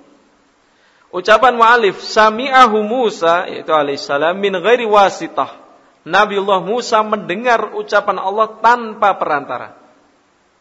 [1.13, 5.61] Ucapan mu'alif Sami'ahu Musa Yaitu alaihissalam Min ghairi wasitah
[6.01, 9.77] Nabiullah Musa mendengar ucapan Allah tanpa perantara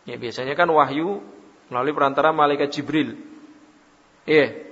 [0.04, 1.24] Ya biasanya kan wahyu
[1.72, 3.16] melalui perantara malaikat Jibril.
[4.28, 4.68] Iya.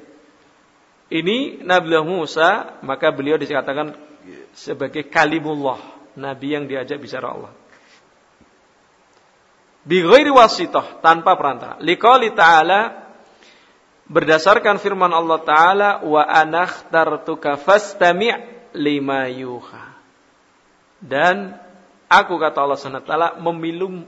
[1.10, 3.96] Ini Nabi Musa, maka beliau dikatakan
[4.54, 5.80] sebagai kalimullah,
[6.14, 7.52] nabi yang diajak bicara Allah.
[9.80, 11.80] Bi ghairi wasitah, tanpa perantara.
[11.80, 13.10] Liqali ta'ala
[14.06, 18.36] berdasarkan firman Allah taala wa anakhtartuka fastami'
[18.76, 19.96] lima yuha.
[21.00, 21.56] Dan
[22.06, 23.40] aku kata Allah SWT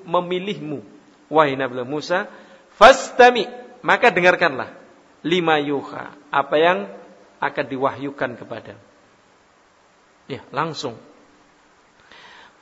[0.04, 0.78] memilihmu
[1.32, 2.28] wahai Nabi Musa
[2.76, 3.46] Fastami,
[3.84, 4.72] maka dengarkanlah
[5.22, 6.78] lima yuha, apa yang
[7.42, 8.74] akan diwahyukan kepada.
[10.30, 10.96] Ya, langsung.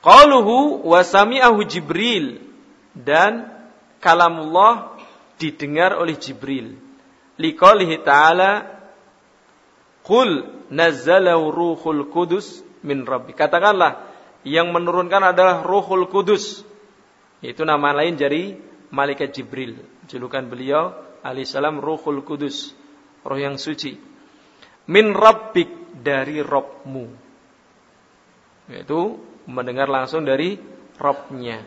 [0.01, 2.41] Qaluhu wa sami'ahu Jibril
[2.97, 3.49] dan
[4.01, 4.97] kalamullah
[5.37, 6.77] didengar oleh Jibril.
[7.37, 8.81] Liqaulihi ta'ala
[10.01, 13.37] Qul nazzalahu ruhul kudus min rabbi.
[13.37, 14.09] Katakanlah,
[14.41, 16.65] yang menurunkan adalah ruhul kudus.
[17.41, 18.57] Itu nama lain dari
[18.89, 19.77] malaikat Jibril.
[20.11, 20.91] Julukan beliau
[21.23, 22.75] alaihissalam ruhul kudus.
[23.23, 23.95] Roh yang suci.
[24.91, 27.07] Min rabbik dari Robmu.
[28.67, 29.15] Yaitu
[29.47, 30.59] mendengar langsung dari
[30.99, 31.63] Robnya.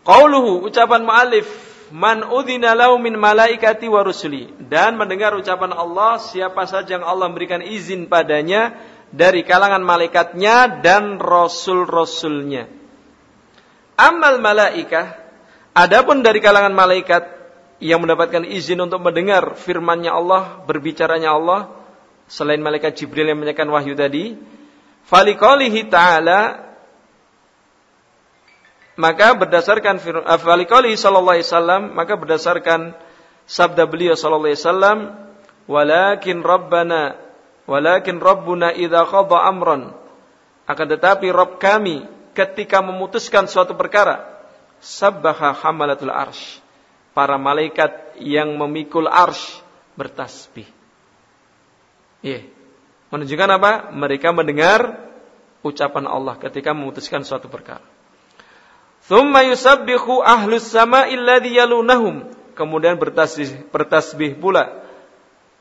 [0.00, 1.46] Qauluhu ucapan mu'alif
[1.92, 7.28] man udhina lahu min malaikati wa rusuli dan mendengar ucapan Allah siapa saja yang Allah
[7.28, 8.72] memberikan izin padanya
[9.12, 12.70] dari kalangan malaikatnya dan rasul-rasulnya.
[14.00, 15.19] Amal malaikah
[15.76, 17.22] adapun dari kalangan malaikat
[17.80, 21.72] yang mendapatkan izin untuk mendengar firman-Nya Allah, berbicaranya Allah
[22.30, 24.36] selain malaikat Jibril yang menyampaikan wahyu tadi,
[25.08, 26.70] faliqalihi ta'ala
[29.00, 29.96] maka berdasarkan
[30.44, 32.92] Falikali sallallahu alaihi wasallam maka berdasarkan
[33.48, 34.98] sabda beliau sallallahu alaihi wasallam
[35.64, 37.16] walakin rabbana
[37.64, 39.96] walakin rabbuna idza qada amran.
[40.68, 44.29] Akan tetapi Rabb kami ketika memutuskan suatu perkara
[44.80, 46.58] sabbaha hamalatul arsh
[47.12, 49.60] para malaikat yang memikul arsh
[49.94, 50.66] bertasbih
[52.24, 52.42] iya yeah.
[53.12, 55.08] menunjukkan apa mereka mendengar
[55.60, 57.84] ucapan Allah ketika memutuskan suatu perkara
[59.10, 62.30] Thumma yusabbihu ahlus sama alladhi yalunahum.
[62.54, 64.84] Kemudian bertasbih, bertasbih pula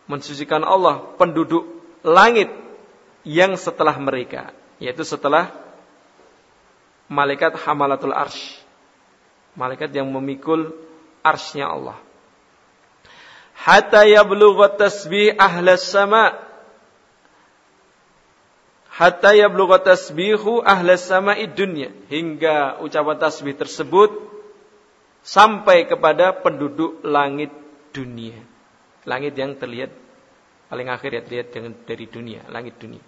[0.06, 1.66] mensucikan Allah penduduk
[2.06, 2.54] langit
[3.24, 5.50] yang setelah mereka, yaitu setelah
[7.08, 8.59] malaikat hamalatul arsh.
[9.58, 10.74] Malaikat yang memikul
[11.26, 11.97] arsnya Allah.
[13.60, 16.32] Hatta yablugha tasbih ahlas sama
[18.88, 24.16] hatta yablugha tasbihu ahlas sama'i dunya hingga ucapan tasbih tersebut
[25.24, 27.52] sampai kepada penduduk langit
[27.91, 28.39] dunia.
[29.04, 29.91] Langit yang terlihat
[30.72, 33.02] paling akhir ya terlihat dengan dari dunia, langit dunia.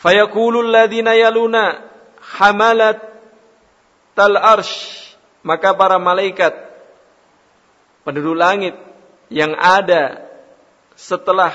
[0.00, 1.80] Fayaqulul ladzina yaluna
[2.20, 3.00] hamalat
[4.12, 5.05] tal arsh
[5.46, 6.58] maka para malaikat
[8.02, 8.74] penduduk langit
[9.30, 10.26] yang ada
[10.98, 11.54] setelah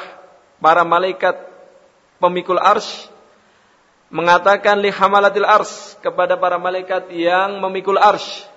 [0.64, 1.36] para malaikat
[2.24, 3.12] pemikul arsh
[4.12, 8.48] mengatakan li hamalatil ars kepada para malaikat yang memikul ars.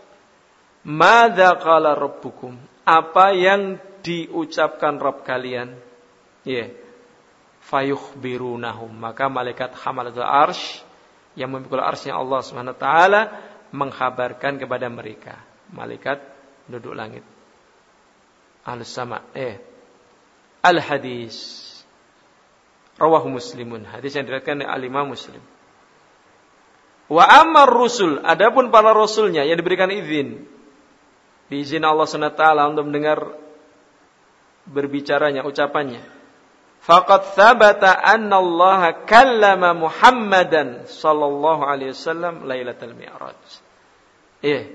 [0.86, 2.54] Mada qala rabbukum?
[2.84, 5.78] Apa yang diucapkan Rabb kalian?
[6.44, 6.52] Ya.
[6.52, 6.68] Yeah.
[7.64, 8.92] Fayukhbirunahum.
[8.92, 10.84] Maka malaikat hamalatul ars
[11.32, 12.44] yang memikul arsnya Allah
[12.76, 13.20] taala
[13.74, 15.42] menghabarkan kepada mereka.
[15.74, 16.22] Malaikat
[16.70, 17.26] duduk langit.
[18.62, 19.26] Ahlus sama.
[19.34, 19.58] Eh.
[20.62, 21.60] Al hadis
[22.94, 23.82] Rawahu muslimun.
[23.90, 25.42] Hadis yang diriwayatkan oleh Al-Imam Muslim.
[27.10, 30.46] Wa ammar rusul, adapun para rasulnya yang diberikan izin
[31.52, 32.40] diizin Allah SWT
[32.72, 33.18] untuk mendengar
[34.64, 36.00] berbicaranya, ucapannya.
[36.80, 43.63] Faqad thabata anna Allah kallama Muhammadan sallallahu alaihi wasallam lailatul mi'raj.
[44.44, 44.68] Iya.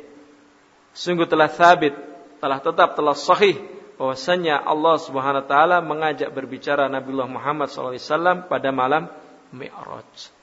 [0.97, 1.93] Sungguh telah sabit,
[2.41, 3.61] telah tetap, telah sahih
[4.01, 9.05] bahwasanya Allah Subhanahu wa taala mengajak berbicara Nabiullah Muhammad SAW pada malam
[9.53, 10.34] Mi'raj.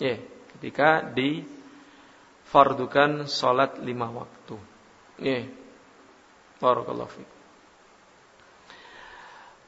[0.00, 0.16] Ya,
[0.56, 4.56] ketika difardukan salat lima waktu.
[5.20, 5.44] Ya.
[6.56, 7.28] Barakallahu fiik.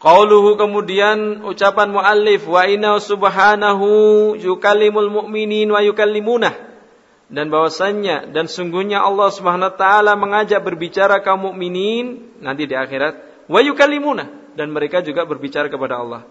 [0.01, 6.74] Qauluhu kemudian ucapan muallif wa inna subhanahu yukallimul mu'minin wa yukallimunah
[7.33, 13.47] dan bahwasannya dan sungguhnya Allah Subhanahu wa taala mengajak berbicara kaum mukminin nanti di akhirat
[13.49, 16.23] wa yukallimuna dan mereka juga berbicara kepada Allah.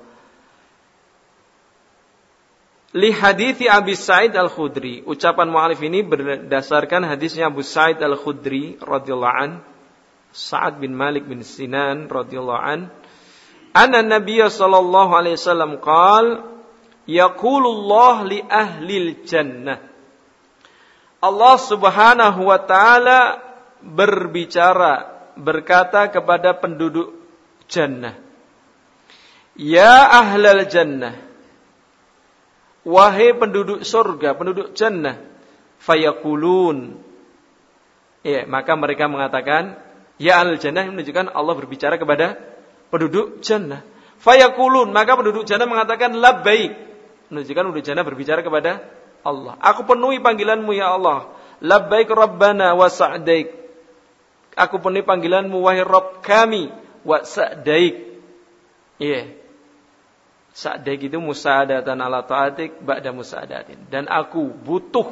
[2.94, 5.02] Li hadithi Abi Sa'id Al-Khudri.
[5.02, 9.52] Ucapan mu'alif ini berdasarkan hadisnya Abu Sa'id Al-Khudri radhiyallahu an.
[10.30, 12.94] Sa'ad bin Malik bin Sinan radhiyallahu an.
[13.74, 16.46] Anna Nabiy sallallahu alaihi wasallam qaal
[17.10, 19.93] yaqulullah li ahlil jannah
[21.24, 23.40] Allah Subhanahu wa taala
[23.80, 25.08] berbicara
[25.40, 27.16] berkata kepada penduduk
[27.72, 28.20] jannah
[29.56, 31.16] Ya ahlal jannah
[32.84, 35.24] Wahai penduduk surga, penduduk jannah
[35.80, 37.00] Fayakulun
[38.28, 39.80] Ya, maka mereka mengatakan
[40.20, 42.54] Ya ahlal jannah menunjukkan Allah berbicara kepada
[42.94, 43.82] penduduk jannah.
[44.22, 46.78] Fayakulun, maka penduduk jannah mengatakan labbaik.
[47.34, 48.86] Menunjukkan penduduk jannah berbicara kepada
[49.24, 49.56] Allah.
[49.64, 51.32] Aku penuhi panggilanmu ya Allah.
[51.64, 53.56] Labbaik Rabbana wa sa'daik.
[54.54, 56.70] Aku penuhi panggilanmu wahai Rabb kami
[57.08, 57.96] wa sa'daik.
[59.00, 59.10] Iya.
[59.10, 59.26] Yeah.
[60.54, 63.90] Sa'daik itu musa'adatan ala ta'atik ba'da musa'adatin.
[63.90, 65.10] Dan aku butuh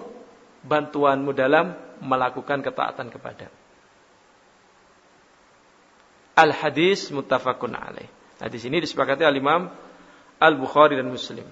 [0.62, 3.50] bantuanmu dalam melakukan ketaatan kepada.
[6.38, 8.06] Al-hadis muttafaqun alaih.
[8.38, 9.70] Hadis ini disepakati oleh Imam
[10.38, 11.46] Al-Bukhari dan Muslim.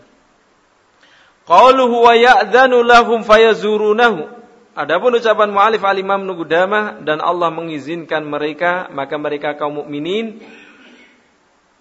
[1.50, 4.38] Qauluhu wa ya'dhanu lahum fayazurunahu.
[4.78, 10.45] Adapun ucapan mu'alif al-Imam Nugudamah dan Allah mengizinkan mereka, maka mereka kaum mukminin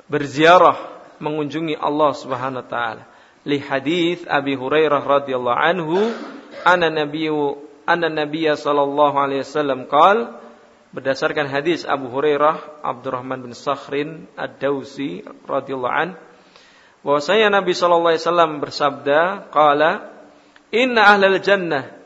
[0.08, 3.04] berziarah mengunjungi Allah Subhanahu wa taala.
[3.44, 6.00] Li hadis Abi Hurairah radhiyallahu anhu,
[6.64, 10.40] anna nabiyyu anna nabiyya sallallahu alaihi wasallam qaal
[10.96, 16.27] berdasarkan hadis Abu Hurairah Abdurrahman bin Sakhrin Ad-Dausi radhiyallahu anhu
[17.02, 19.90] bahwasanya Nabi sallallahu alaihi wasallam bersabda, qala
[20.74, 21.98] inna ahlal jannah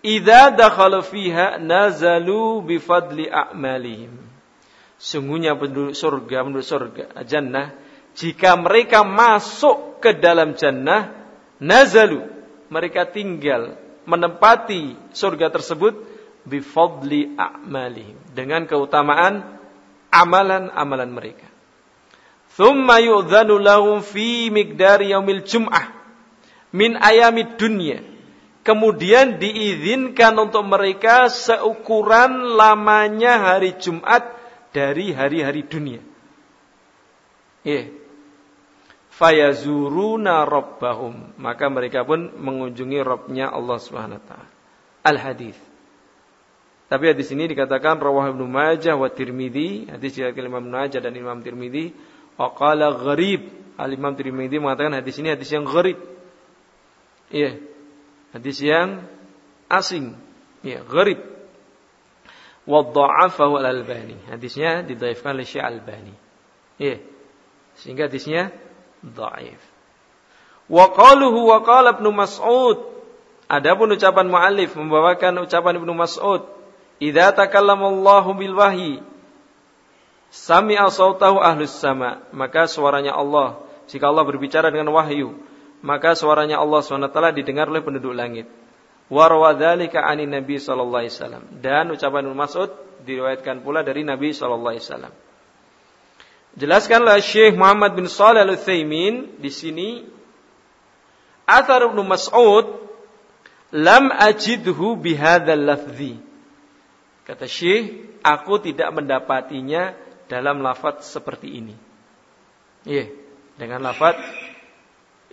[0.00, 4.16] idza dakhalu fiha nazalu bi fadli a'malihim.
[5.00, 7.72] Sungguhnya penduduk surga, penduduk surga, jannah,
[8.12, 11.14] jika mereka masuk ke dalam jannah,
[11.56, 12.20] nazalu,
[12.68, 15.94] mereka tinggal menempati surga tersebut
[16.44, 19.60] bi fadli a'malihim dengan keutamaan
[20.08, 21.49] amalan-amalan mereka.
[22.54, 25.94] Thumma yu'dhanu lahum fi miqdari yaumil jum'ah
[26.74, 28.02] min ayamid dunya.
[28.60, 34.36] Kemudian diizinkan untuk mereka seukuran lamanya hari Jumat
[34.70, 36.02] dari hari-hari dunia.
[37.64, 37.88] Iya.
[39.16, 41.40] Fayazuruna rabbahum.
[41.40, 44.50] Maka mereka pun mengunjungi Rabbnya Allah Subhanahu wa taala.
[45.00, 45.56] Al-hadis.
[46.92, 51.38] Tapi hadis ini dikatakan rawah Ibnu Majah wa Tirmidzi, hadis dari Imam Majah dan Imam
[51.40, 51.94] Tirmidzi
[52.40, 53.52] Waqala gharib.
[53.76, 56.00] Al-Imam Tirmidzi mengatakan hadis ini hadis yang gharib.
[57.28, 57.60] Iya.
[58.32, 59.04] Hadis yang
[59.68, 60.16] asing.
[60.64, 61.20] Iya, gharib.
[62.64, 64.16] Wa dha'afahu al-Albani.
[64.32, 66.16] Hadisnya didhaifkan oleh Syekh Albani.
[66.80, 67.04] Iya.
[67.76, 68.52] Sehingga hadisnya
[69.04, 69.60] dhaif.
[70.68, 72.88] Wa qaluhu wa qala Ibnu Mas'ud.
[73.50, 76.46] Adapun ucapan muallif membawakan ucapan Ibnu Mas'ud,
[77.02, 79.02] "Idza takallama Allahu bil wahyi
[80.30, 82.22] Sami'a sautahu ahlus sama.
[82.30, 83.58] Maka suaranya Allah.
[83.90, 85.34] Jika Allah berbicara dengan wahyu.
[85.82, 88.46] Maka suaranya Allah SWT didengar oleh penduduk langit.
[89.10, 91.58] Warwadhalika ani Nabi Wasallam.
[91.58, 92.70] Dan ucapan Mas'ud
[93.02, 95.14] diriwayatkan pula dari Nabi Sallallahu Alaihi Wasallam.
[96.54, 100.06] Jelaskanlah Syekh Muhammad bin Salih al Utsaimin di sini.
[101.48, 102.70] Athar Ibnu Mas'ud
[103.74, 106.20] lam ajidhu bihadzal lafzi.
[107.26, 109.94] Kata Syekh, aku tidak mendapatinya
[110.30, 111.74] dalam lafaz seperti ini.
[112.86, 113.10] Iya,
[113.58, 114.14] dengan lafaz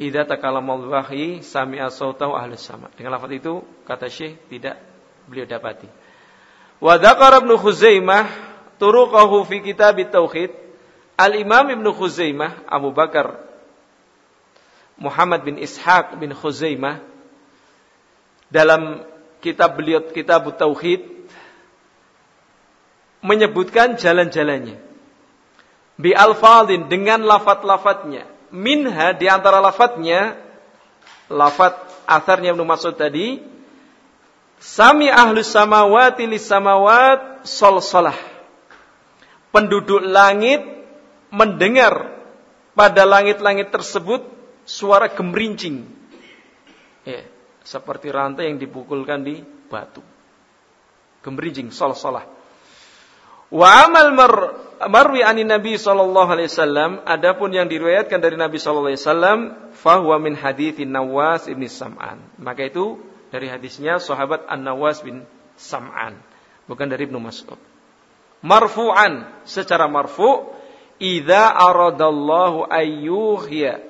[0.01, 2.89] idza takalamal wahyi sami'a sautahu ahlus sama.
[2.97, 4.81] Dengan lafaz itu kata Syekh tidak
[5.29, 5.85] beliau dapati.
[6.81, 8.25] Wa dzakara Ibnu Khuzaimah
[8.81, 10.49] turuqahu fi kitab tauhid.
[11.17, 13.41] Al-Imam Ibnu Khuzaimah Abu Bakar
[14.97, 17.05] Muhammad bin Ishaq bin Khuzaimah
[18.49, 19.05] dalam
[19.41, 21.05] kitab beliau kitab tauhid
[23.21, 24.86] menyebutkan jalan-jalannya
[25.97, 28.29] bi alfadin dengan lafat-lafatnya.
[28.53, 30.39] Minha di antara lafatnya
[31.27, 31.75] lafat
[32.07, 33.43] asarnya Ibnu Mas'ud tadi
[34.57, 38.17] Sami ahlus samawati lis samawat solsolah.
[39.53, 40.65] Penduduk langit
[41.29, 42.17] mendengar
[42.73, 44.25] pada langit-langit tersebut
[44.65, 45.85] suara gemerincing.
[47.05, 47.23] Ya,
[47.61, 50.01] seperti rantai yang dipukulkan di batu.
[51.21, 52.36] Gemerincing, sol-solah.
[53.47, 54.33] Wa amal mar,
[54.91, 59.39] marwi ani Nabi sallallahu alaihi wasallam adapun yang diriwayatkan dari Nabi sallallahu alaihi wasallam
[59.71, 62.19] fahuwa min haditsin Nawas bin Sam'an.
[62.35, 62.99] Maka itu
[63.31, 65.23] dari hadisnya sahabat An-Nawas bin
[65.55, 66.19] Sam'an,
[66.67, 67.59] bukan dari Ibnu Mas'ud.
[68.43, 70.53] Marfu'an secara marfu'
[71.01, 73.81] idza aradallahu ayyuhya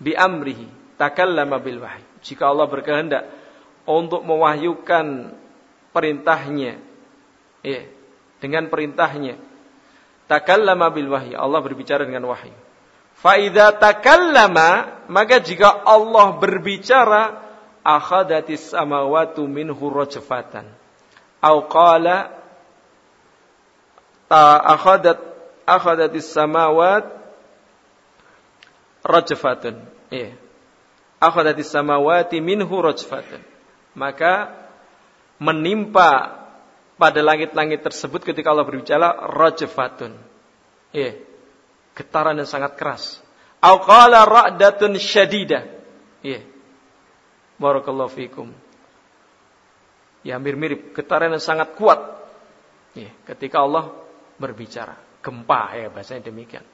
[0.00, 2.04] bi amrihi takallama bil wahyi.
[2.24, 3.28] Jika Allah berkehendak
[3.84, 5.36] untuk mewahyukan
[5.92, 6.80] perintahnya,
[7.60, 7.80] ya,
[8.38, 9.38] dengan perintahnya.
[10.24, 11.36] Takallama bil wahyi.
[11.36, 12.56] Allah berbicara dengan wahyu.
[13.14, 17.40] Faida takallama, maka jika Allah berbicara,
[17.84, 20.66] akhadatis samawatu minhu rajfatan.
[21.44, 22.32] Au qala
[24.32, 25.20] akhadat
[25.68, 27.04] akhadatis samawat
[29.04, 29.84] rajfatun.
[30.08, 30.36] Iya.
[31.20, 33.44] Akhadatis samawati minhu rajfatan.
[33.92, 34.52] Maka
[35.36, 36.43] menimpa
[36.94, 40.14] pada langit-langit tersebut ketika Allah berbicara rajfatun.
[40.94, 41.18] Iya.
[41.94, 43.18] Getaran yang sangat keras.
[43.58, 45.66] Au qala ra'datun syadida.
[46.22, 46.46] Iya.
[47.58, 48.50] Barakallahu fikum.
[50.24, 52.00] Ya mirip-mirip getaran yang sangat kuat.
[52.94, 53.90] Iya, ketika Allah
[54.38, 54.96] berbicara.
[55.24, 56.64] Gempa ya bahasanya demikian.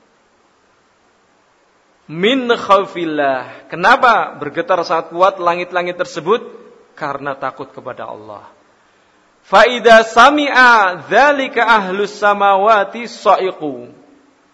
[2.10, 3.70] Min khawfillah.
[3.70, 6.42] Kenapa bergetar sangat kuat langit-langit tersebut?
[6.98, 8.59] Karena takut kepada Allah.
[9.44, 13.90] Faida sami'a dzalika ahlus samawati sa'iqu.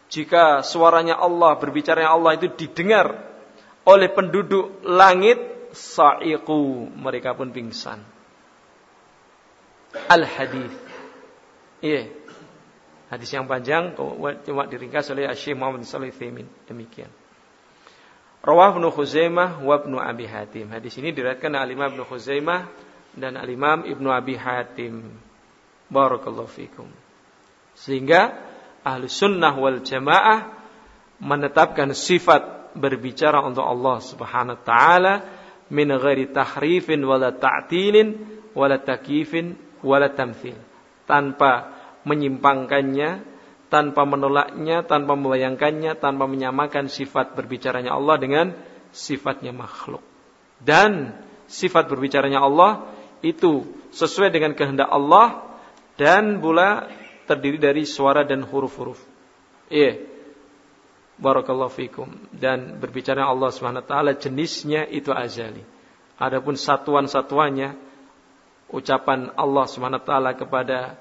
[0.07, 3.13] Jika suaranya Allah, berbicaranya Allah itu didengar
[3.87, 8.01] oleh penduduk langit, sa'iqu, mereka pun pingsan.
[10.07, 10.73] Al-hadis.
[11.83, 12.09] Iya.
[13.07, 13.95] Hadis yang panjang
[14.43, 16.11] cuma diringkas oleh Syekh Muhammad Salih
[16.67, 17.11] Demikian.
[18.43, 20.71] Rawah Ibnu Khuzaimah wa Ibnu Abi Hatim.
[20.71, 22.67] Hadis ini diriwayatkan oleh Imam Ibnu Khuzaimah
[23.17, 25.09] dan Al-Imam Ibnu Abi Hatim.
[25.89, 26.87] Barakallahu fikum.
[27.77, 28.37] Sehingga
[28.85, 30.53] ahli sunnah wal jamaah
[31.19, 35.15] menetapkan sifat berbicara untuk Allah Subhanahu wa taala
[35.73, 40.57] min ghairi tahrifin wala ta'tilin wala takifin wala tamthil.
[41.09, 41.73] Tanpa
[42.07, 43.23] menyimpangkannya,
[43.73, 48.47] tanpa menolaknya, tanpa membayangkannya, tanpa menyamakan sifat berbicaranya Allah dengan
[48.95, 50.03] sifatnya makhluk.
[50.63, 51.15] Dan
[51.47, 55.45] sifat berbicaranya Allah itu sesuai dengan kehendak Allah
[55.97, 56.89] dan pula
[57.25, 59.01] terdiri dari suara dan huruf-huruf.
[59.73, 60.05] Iya.
[61.17, 62.13] Barakallahu fikum.
[62.29, 65.65] Dan berbicara Allah Subhanahu wa taala jenisnya itu azali.
[66.21, 67.77] Adapun satuan-satuannya
[68.73, 71.01] ucapan Allah Subhanahu wa taala kepada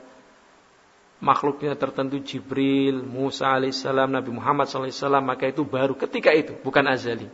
[1.24, 7.28] makhluknya tertentu Jibril, Musa alaihissalam, Nabi Muhammad alaihissalam, maka itu baru ketika itu, bukan azali.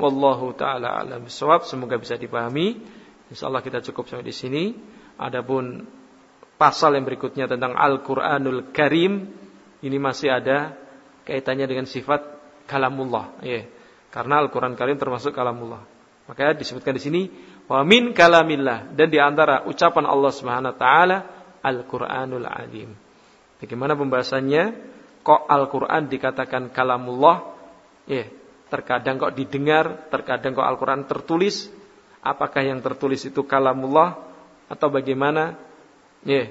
[0.00, 2.80] Wallahu taala alam bisawab, semoga bisa dipahami.
[3.30, 4.74] Insyaallah kita cukup sampai di sini.
[5.16, 5.86] Adapun
[6.58, 9.30] pasal yang berikutnya tentang Al-Qur'anul Karim
[9.80, 10.76] ini masih ada
[11.24, 12.20] kaitannya dengan sifat
[12.66, 13.64] kalamullah ya.
[14.10, 15.86] Karena Al-Qur'an Karim termasuk kalamullah.
[16.26, 17.22] Maka disebutkan di sini
[17.70, 21.18] wa min kalamillah dan di antara ucapan Allah Subhanahu wa taala
[21.62, 22.90] Al-Qur'anul Azim.
[23.62, 24.90] Bagaimana pembahasannya?
[25.20, 27.54] Kok Al-Qur'an dikatakan kalamullah?
[28.08, 28.26] Ya,
[28.72, 31.68] terkadang kok didengar, terkadang kok Al-Qur'an tertulis
[32.20, 34.16] apakah yang tertulis itu kalamullah
[34.70, 35.56] atau bagaimana?
[36.22, 36.46] Ya, yeah.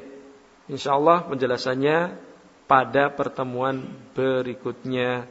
[0.70, 2.18] insyaallah penjelasannya
[2.70, 5.26] pada pertemuan berikutnya.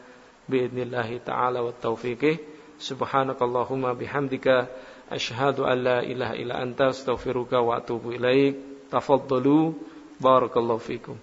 [0.48, 2.40] Bismillahi taala wa taufiqih.
[2.80, 4.66] Subhanakallahumma bihamdika.
[5.12, 6.90] Asyhadu an la ilaha illa anta.
[6.90, 8.88] Astaghfiruka wa atubu ilaik.
[8.88, 9.76] Tafaddalu.
[10.18, 11.14] Barakallahu fikum.